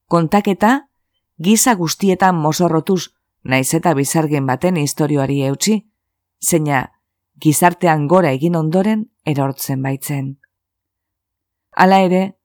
Kontaketa, 0.07 0.89
giza 1.37 1.73
guztietan 1.75 2.35
mozorrotuz, 2.35 3.13
naiz 3.43 3.73
eta 3.73 3.93
bizargin 3.93 4.45
baten 4.45 4.77
historioari 4.77 5.43
eutxi, 5.43 5.85
zeina 6.41 6.91
gizartean 7.39 8.07
gora 8.07 8.31
egin 8.31 8.55
ondoren 8.55 9.09
erortzen 9.25 9.81
baitzen. 9.81 10.37
Hala 11.75 11.99
ere, 11.99 12.37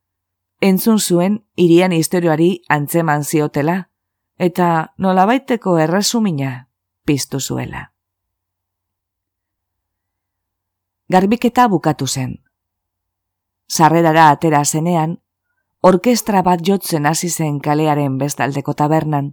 entzun 0.61 0.99
zuen 0.99 1.44
irian 1.57 1.92
historioari 1.92 2.62
antzeman 2.68 3.25
ziotela, 3.25 3.90
eta 4.38 4.94
nolabaiteko 4.99 5.79
erresumina 5.79 6.68
piztu 7.05 7.40
zuela. 7.40 7.92
Garbiketa 11.11 11.66
bukatu 11.66 12.07
zen. 12.07 12.37
Sarrerara 13.66 14.29
atera 14.31 14.64
zenean, 14.64 15.16
orkestra 15.83 16.42
bat 16.46 16.61
jotzen 16.62 17.07
hasi 17.07 17.29
zen 17.29 17.57
kalearen 17.59 18.18
bestaldeko 18.18 18.75
tabernan, 18.79 19.33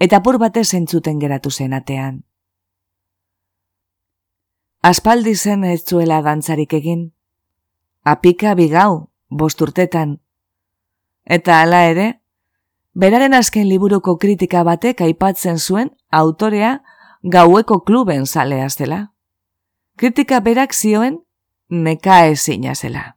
eta 0.00 0.22
pur 0.24 0.38
batez 0.40 0.72
entzuten 0.78 1.18
geratu 1.20 1.50
zen 1.50 1.74
atean. 1.76 2.22
Aspaldi 4.80 5.34
zen 5.36 5.64
ez 5.64 5.82
zuela 5.84 6.22
dantzarik 6.22 6.72
egin, 6.78 7.02
apika 8.02 8.54
bigau, 8.54 9.10
bosturtetan, 9.28 10.14
eta 11.24 11.58
hala 11.60 11.82
ere, 11.90 12.06
beraren 12.94 13.36
azken 13.36 13.68
liburuko 13.68 14.16
kritika 14.16 14.64
batek 14.64 15.04
aipatzen 15.10 15.58
zuen 15.58 15.92
autorea 16.08 16.78
gaueko 17.22 17.82
kluben 17.84 18.24
zalea 18.24 18.70
zela. 18.70 19.15
Kritika 19.96 20.40
berak 20.40 20.74
zioen 20.74 21.22
neka 21.70 22.26
ezina 22.28 22.74
zela. 22.74 23.16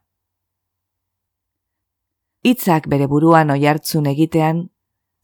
Itzak 2.40 2.86
bere 2.88 3.04
buruan 3.06 3.50
oiartzun 3.52 4.06
egitean, 4.08 4.70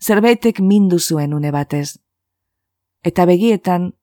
zerbaitek 0.05 0.61
mindu 0.61 0.99
zuen 1.01 1.33
une 1.33 1.53
batez. 1.53 1.97
Eta 3.03 3.25
begietan, 3.25 3.95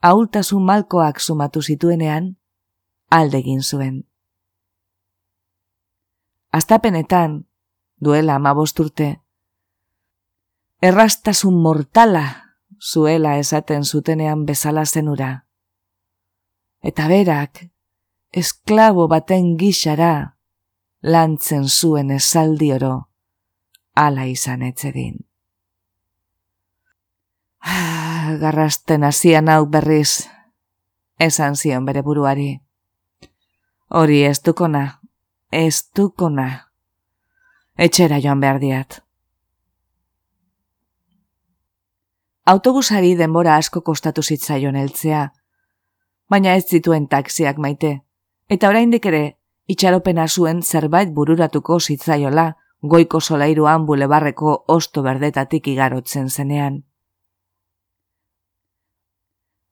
ahultasun 0.00 0.64
malkoak 0.64 1.20
sumatu 1.20 1.60
zituenean, 1.62 2.36
aldegin 3.10 3.60
zuen. 3.62 4.06
Astapenetan, 6.52 7.42
duela 8.00 8.40
amabosturte, 8.40 9.20
errastasun 10.80 11.60
mortala 11.60 12.24
zuela 12.80 13.36
esaten 13.36 13.84
zutenean 13.84 14.46
bezala 14.46 14.86
zenura. 14.86 15.45
Eta 16.82 17.08
berak, 17.08 17.66
esklabo 18.32 19.08
baten 19.08 19.56
gixara, 19.56 20.36
lantzen 21.02 21.68
zuen 21.68 22.10
esaldi 22.10 22.72
oro, 22.72 23.08
ala 23.94 24.26
izan 24.26 24.62
etzedin. 24.62 25.22
Ah, 27.60 28.36
garrasten 28.40 29.04
hasian 29.04 29.48
hau 29.48 29.66
berriz, 29.66 30.28
esan 31.18 31.56
zion 31.56 31.84
bere 31.86 32.02
buruari. 32.02 32.60
Hori 33.88 34.22
ez 34.24 34.38
dukona, 34.42 35.00
ez 35.50 35.88
dukona. 35.96 36.48
Etxera 37.76 38.20
joan 38.22 38.40
behar 38.40 38.60
diat. 38.60 39.00
Autobusari 42.46 43.16
denbora 43.18 43.56
asko 43.56 43.82
kostatu 43.82 44.22
zitzaion 44.22 44.76
heltzea, 44.78 45.32
baina 46.30 46.54
ez 46.54 46.66
zituen 46.66 47.08
taksiak 47.08 47.58
maite, 47.58 48.00
eta 48.48 48.68
oraindik 48.68 49.06
ere 49.06 49.36
itxaropena 49.66 50.26
zuen 50.28 50.62
zerbait 50.62 51.12
bururatuko 51.14 51.78
zitzaiola, 51.80 52.52
goiko 52.82 53.20
solairuan 53.20 53.86
bulebarreko 53.86 54.64
osto 54.68 55.02
berdetatik 55.02 55.66
igarotzen 55.68 56.28
zenean. 56.30 56.84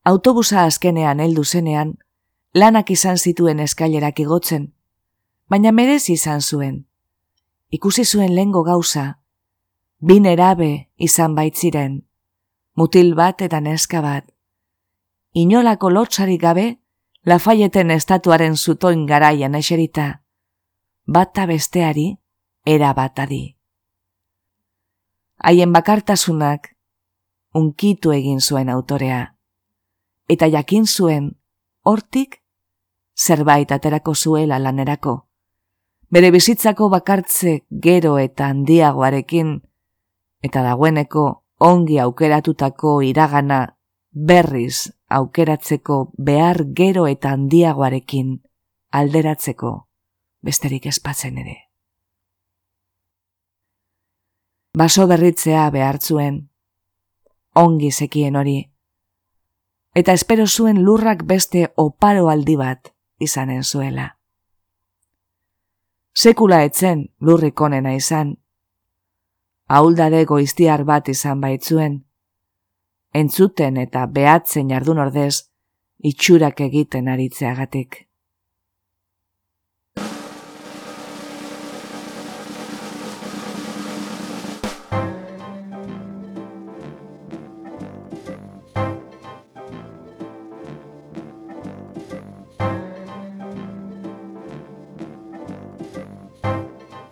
Autobusa 0.05 0.65
azkenean 0.65 1.21
heldu 1.21 1.45
zenean, 1.45 1.95
lanak 2.55 2.91
izan 2.91 3.19
zituen 3.19 3.61
eskailerak 3.61 4.21
igotzen, 4.21 4.73
baina 5.49 5.73
merez 5.73 6.09
izan 6.11 6.41
zuen. 6.41 6.85
Ikusi 7.71 8.05
zuen 8.05 8.35
lengo 8.35 8.63
gauza, 8.63 9.19
bin 9.99 10.27
erabe 10.27 10.91
izan 10.97 11.35
baitziren, 11.35 12.03
mutil 12.77 13.15
bat 13.15 13.41
eta 13.43 13.61
neska 13.61 14.03
bat. 14.03 14.34
Inolako 15.37 15.91
lotxarik 15.91 16.41
gabe, 16.41 16.79
Lafayeten 17.27 17.91
estatuaren 17.91 18.55
zutoin 18.57 19.07
garaian 19.07 19.55
eserita, 19.55 20.23
bata 21.07 21.47
besteari, 21.47 22.19
era 22.65 22.93
batadi. 22.95 23.57
Haien 25.43 25.73
bakartasunak, 25.73 26.69
unkitu 27.55 28.13
egin 28.13 28.41
zuen 28.41 28.69
autorea, 28.69 29.37
eta 30.29 30.47
jakin 30.53 30.87
zuen, 30.87 31.31
hortik, 31.83 32.43
zerbait 33.19 33.73
aterako 33.73 34.15
zuela 34.15 34.59
lanerako, 34.61 35.15
bere 36.11 36.31
bizitzako 36.31 36.91
bakartze 36.93 37.65
gero 37.89 38.19
eta 38.19 38.53
handiagoarekin, 38.53 39.57
eta 40.43 40.63
dagoeneko 40.63 41.25
ongi 41.59 41.99
aukeratutako 41.99 43.01
iragana 43.03 43.65
berriz 44.13 44.93
aukeratzeko 45.09 46.13
behar 46.17 46.65
gero 46.75 47.07
eta 47.07 47.35
handiagoarekin 47.37 48.41
alderatzeko 48.91 49.75
besterik 50.43 50.87
espatzen 50.87 51.39
ere. 51.39 51.57
Baso 54.75 55.07
berritzea 55.07 55.69
behartzuen, 55.71 56.39
ongi 57.55 57.91
zekien 57.93 58.37
hori, 58.37 58.57
eta 59.95 60.13
espero 60.13 60.47
zuen 60.47 60.83
lurrak 60.83 61.23
beste 61.25 61.69
oparo 61.77 62.29
aldi 62.29 62.57
bat 62.59 62.91
izanen 63.19 63.63
zuela. 63.63 64.09
Sekula 66.15 66.63
etzen 66.65 67.09
lurrik 67.21 67.61
onena 67.61 67.95
izan, 67.95 68.37
hauldade 69.67 70.25
goiztiar 70.25 70.85
bat 70.85 71.09
izan 71.09 71.41
baitzuen, 71.41 72.05
entzuten 73.15 73.77
eta 73.79 74.07
behatzen 74.11 74.73
jardun 74.75 74.99
ordez, 74.99 75.47
itxurak 76.03 76.61
egiten 76.67 77.09
aritzeagatik. 77.09 78.03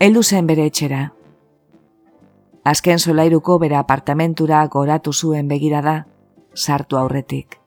Eldu 0.03 0.19
zen 0.21 0.47
bere 0.49 0.65
etxera, 0.67 1.05
azken 2.63 2.99
solairuko 2.99 3.57
bere 3.59 3.75
apartamentura 3.75 4.65
goratu 4.67 5.13
zuen 5.13 5.47
begirada, 5.47 6.05
sartu 6.55 6.97
aurretik. 6.97 7.59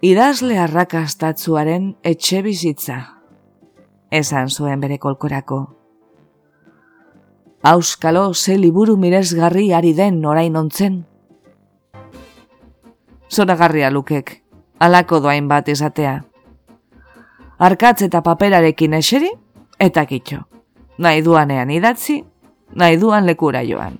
Idazle 0.00 0.56
arrakastatzuaren 0.58 1.90
etxe 2.04 2.40
bizitza, 2.42 2.98
esan 4.10 4.48
zuen 4.48 4.80
bere 4.80 4.98
kolkorako. 4.98 5.60
Auskalo 7.62 8.32
ze 8.34 8.56
liburu 8.56 8.96
miresgarri 8.96 9.72
ari 9.76 9.92
den 9.92 10.24
orain 10.24 10.56
ontzen. 10.56 11.04
Zoragarria 13.30 13.90
lukek, 13.90 14.42
alako 14.78 15.20
doain 15.20 15.48
bat 15.48 15.68
izatea. 15.68 16.22
Arkatz 17.58 18.00
eta 18.02 18.22
paperarekin 18.24 18.96
eseri, 18.96 19.28
eta 19.78 20.06
kitxo 20.08 20.49
nahi 21.00 21.24
duanean 21.24 21.70
idatzi, 21.72 22.20
nahi 22.76 23.00
duan 23.00 23.24
lekura 23.26 23.62
joan. 23.64 23.96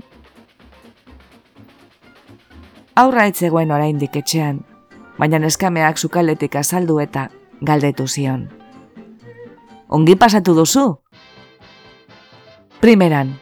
Aurra 3.01 3.25
etzegoen 3.31 3.71
oraindik 3.73 4.19
etxean, 4.21 4.61
baina 5.19 5.41
neskameak 5.41 5.99
sukaletik 5.99 6.59
azaldu 6.61 6.99
eta 7.01 7.29
galdetu 7.65 8.07
zion. 8.07 8.49
Ongi 9.89 10.17
pasatu 10.17 10.55
duzu? 10.55 10.85
Primeran, 12.81 13.33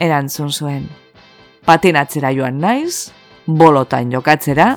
erantzun 0.00 0.52
zuen. 0.54 0.86
Patinatzera 1.66 2.30
joan 2.34 2.60
naiz, 2.62 3.10
bolotan 3.46 4.14
jokatzera, 4.14 4.76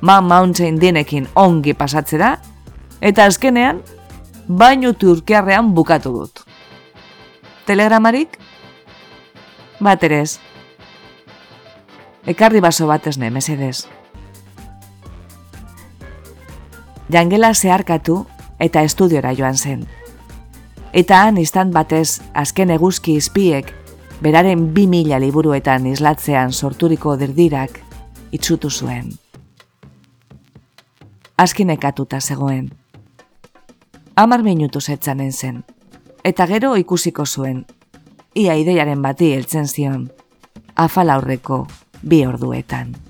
Ma 0.00 0.22
Mountain 0.24 0.78
dinekin 0.80 1.26
ongi 1.36 1.74
pasatzera, 1.76 2.30
eta 3.04 3.26
azkenean, 3.28 3.82
bainu 4.48 4.94
turkearrean 4.96 5.74
bukatu 5.76 6.14
dut 6.14 6.39
telegramarik 7.70 8.34
Baterez. 9.78 10.40
Ekarri 12.26 12.58
baso 12.60 12.88
batez 12.90 13.14
ne, 13.22 13.30
mesedez. 13.30 13.86
Jangela 17.14 17.52
zeharkatu 17.54 18.24
eta 18.58 18.82
estudiora 18.82 19.30
joan 19.38 19.54
zen. 19.54 19.86
Eta 20.92 21.22
han 21.22 21.38
istant 21.38 21.70
batez 21.70 22.18
azken 22.34 22.74
eguzki 22.74 23.14
izpiek 23.22 23.70
beraren 24.20 24.72
bi 24.74 24.88
mila 24.90 25.22
liburuetan 25.22 25.86
islatzean 25.94 26.50
sorturiko 26.52 27.14
dirdirak 27.22 27.78
itxutu 28.34 28.70
zuen. 28.70 29.12
Azkinekatuta 31.38 32.18
zegoen. 32.20 32.72
Amar 34.16 34.42
minutu 34.42 34.80
zetzanen 34.80 35.30
zen, 35.32 35.62
eta 36.24 36.46
gero 36.46 36.76
ikusiko 36.76 37.26
zuen, 37.26 37.64
ia 38.34 38.56
ideiaren 38.56 39.02
bati 39.02 39.32
heltzen 39.34 39.68
zion, 39.68 40.10
afala 40.76 41.18
aurreko 41.18 41.66
bi 42.02 42.24
orduetan. 42.26 43.09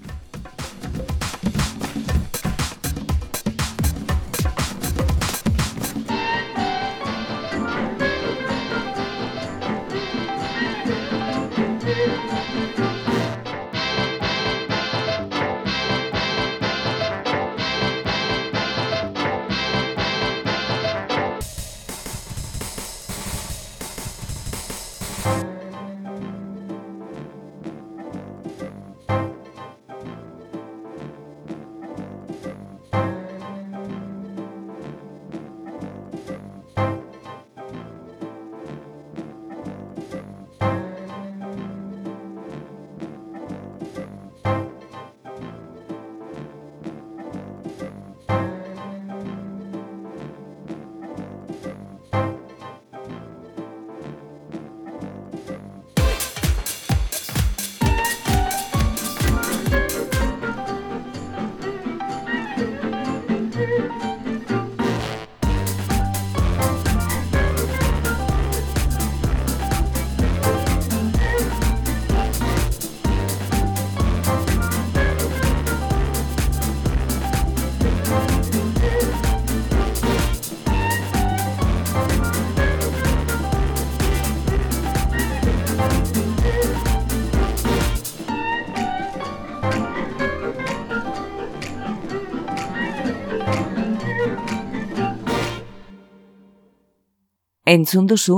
Entzun 97.70 98.08
duzu 98.10 98.36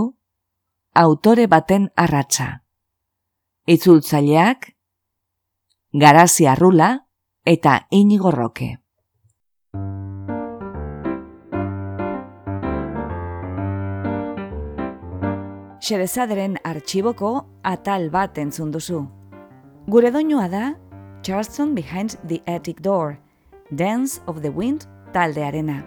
autore 0.92 1.46
baten 1.48 1.86
arratsa. 1.96 2.46
Itzultzaileak 3.64 4.66
Garazi 5.92 6.46
Arrula 6.46 6.88
eta 7.46 7.86
Inigo 7.90 8.30
Roke. 8.30 8.68
Xerezaderen 15.80 16.58
artxiboko 16.62 17.32
atal 17.62 18.10
bat 18.10 18.36
entzun 18.36 18.70
duzu. 18.70 19.00
Gure 19.88 20.12
doinua 20.12 20.50
da 20.52 20.74
Charleston 21.22 21.74
Behind 21.74 22.18
the 22.28 22.42
Attic 22.46 22.82
Door, 22.82 23.16
Dance 23.70 24.20
of 24.26 24.42
the 24.42 24.50
Wind 24.50 24.84
taldearena. 25.16 25.80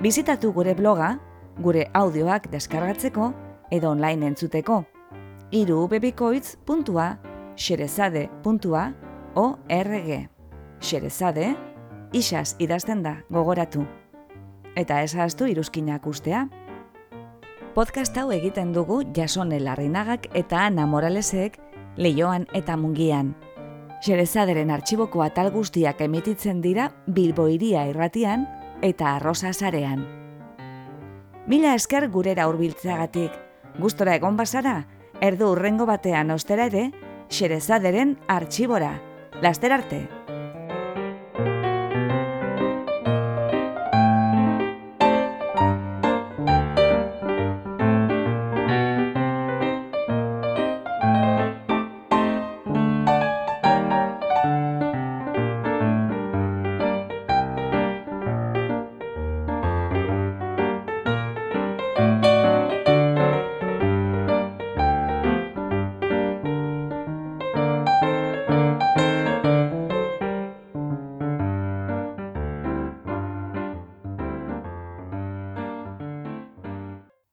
Bizitatu 0.00 0.52
gure 0.52 0.74
bloga 0.74 1.18
gure 1.58 1.90
audioak 1.94 2.50
deskargatzeko 2.50 3.32
edo 3.70 3.90
online 3.90 4.26
entzuteko. 4.26 4.84
Iru 5.50 5.88
xerezade.org 7.56 10.28
Xerezade, 10.80 11.56
isaz 12.12 12.56
idazten 12.58 13.02
da, 13.02 13.22
gogoratu. 13.30 13.86
Eta 14.76 15.02
ezaztu 15.02 15.46
iruzkinak 15.46 16.06
ustea. 16.06 16.48
Podcast 17.74 18.16
hau 18.18 18.30
egiten 18.32 18.72
dugu 18.72 19.02
jasone 19.16 19.60
larrinagak 19.60 20.26
eta 20.34 20.66
ana 20.66 20.86
moralesek 20.86 21.58
leioan 21.96 22.46
eta 22.52 22.76
mungian. 22.76 23.34
Xerezaderen 24.04 24.70
artxiboko 24.70 25.22
atal 25.22 25.50
guztiak 25.50 26.00
emititzen 26.04 26.60
dira 26.60 26.90
bilboiria 27.06 27.86
irratian 27.88 28.46
eta 28.82 29.16
arrosa 29.16 29.52
zarean. 29.52 30.23
Mila 31.46 31.74
esker 31.76 32.06
gurera 32.08 32.46
hurbiltzeagatik. 32.48 33.32
Gustora 33.76 34.14
egon 34.16 34.38
bazara, 34.38 34.78
erdu 35.20 35.50
urrengo 35.52 35.84
batean 35.84 36.32
ostera 36.32 36.70
ere, 36.70 36.86
xerezaderen 37.28 38.16
artxibora. 38.32 38.94
Laster 39.44 39.74
arte! 39.76 40.23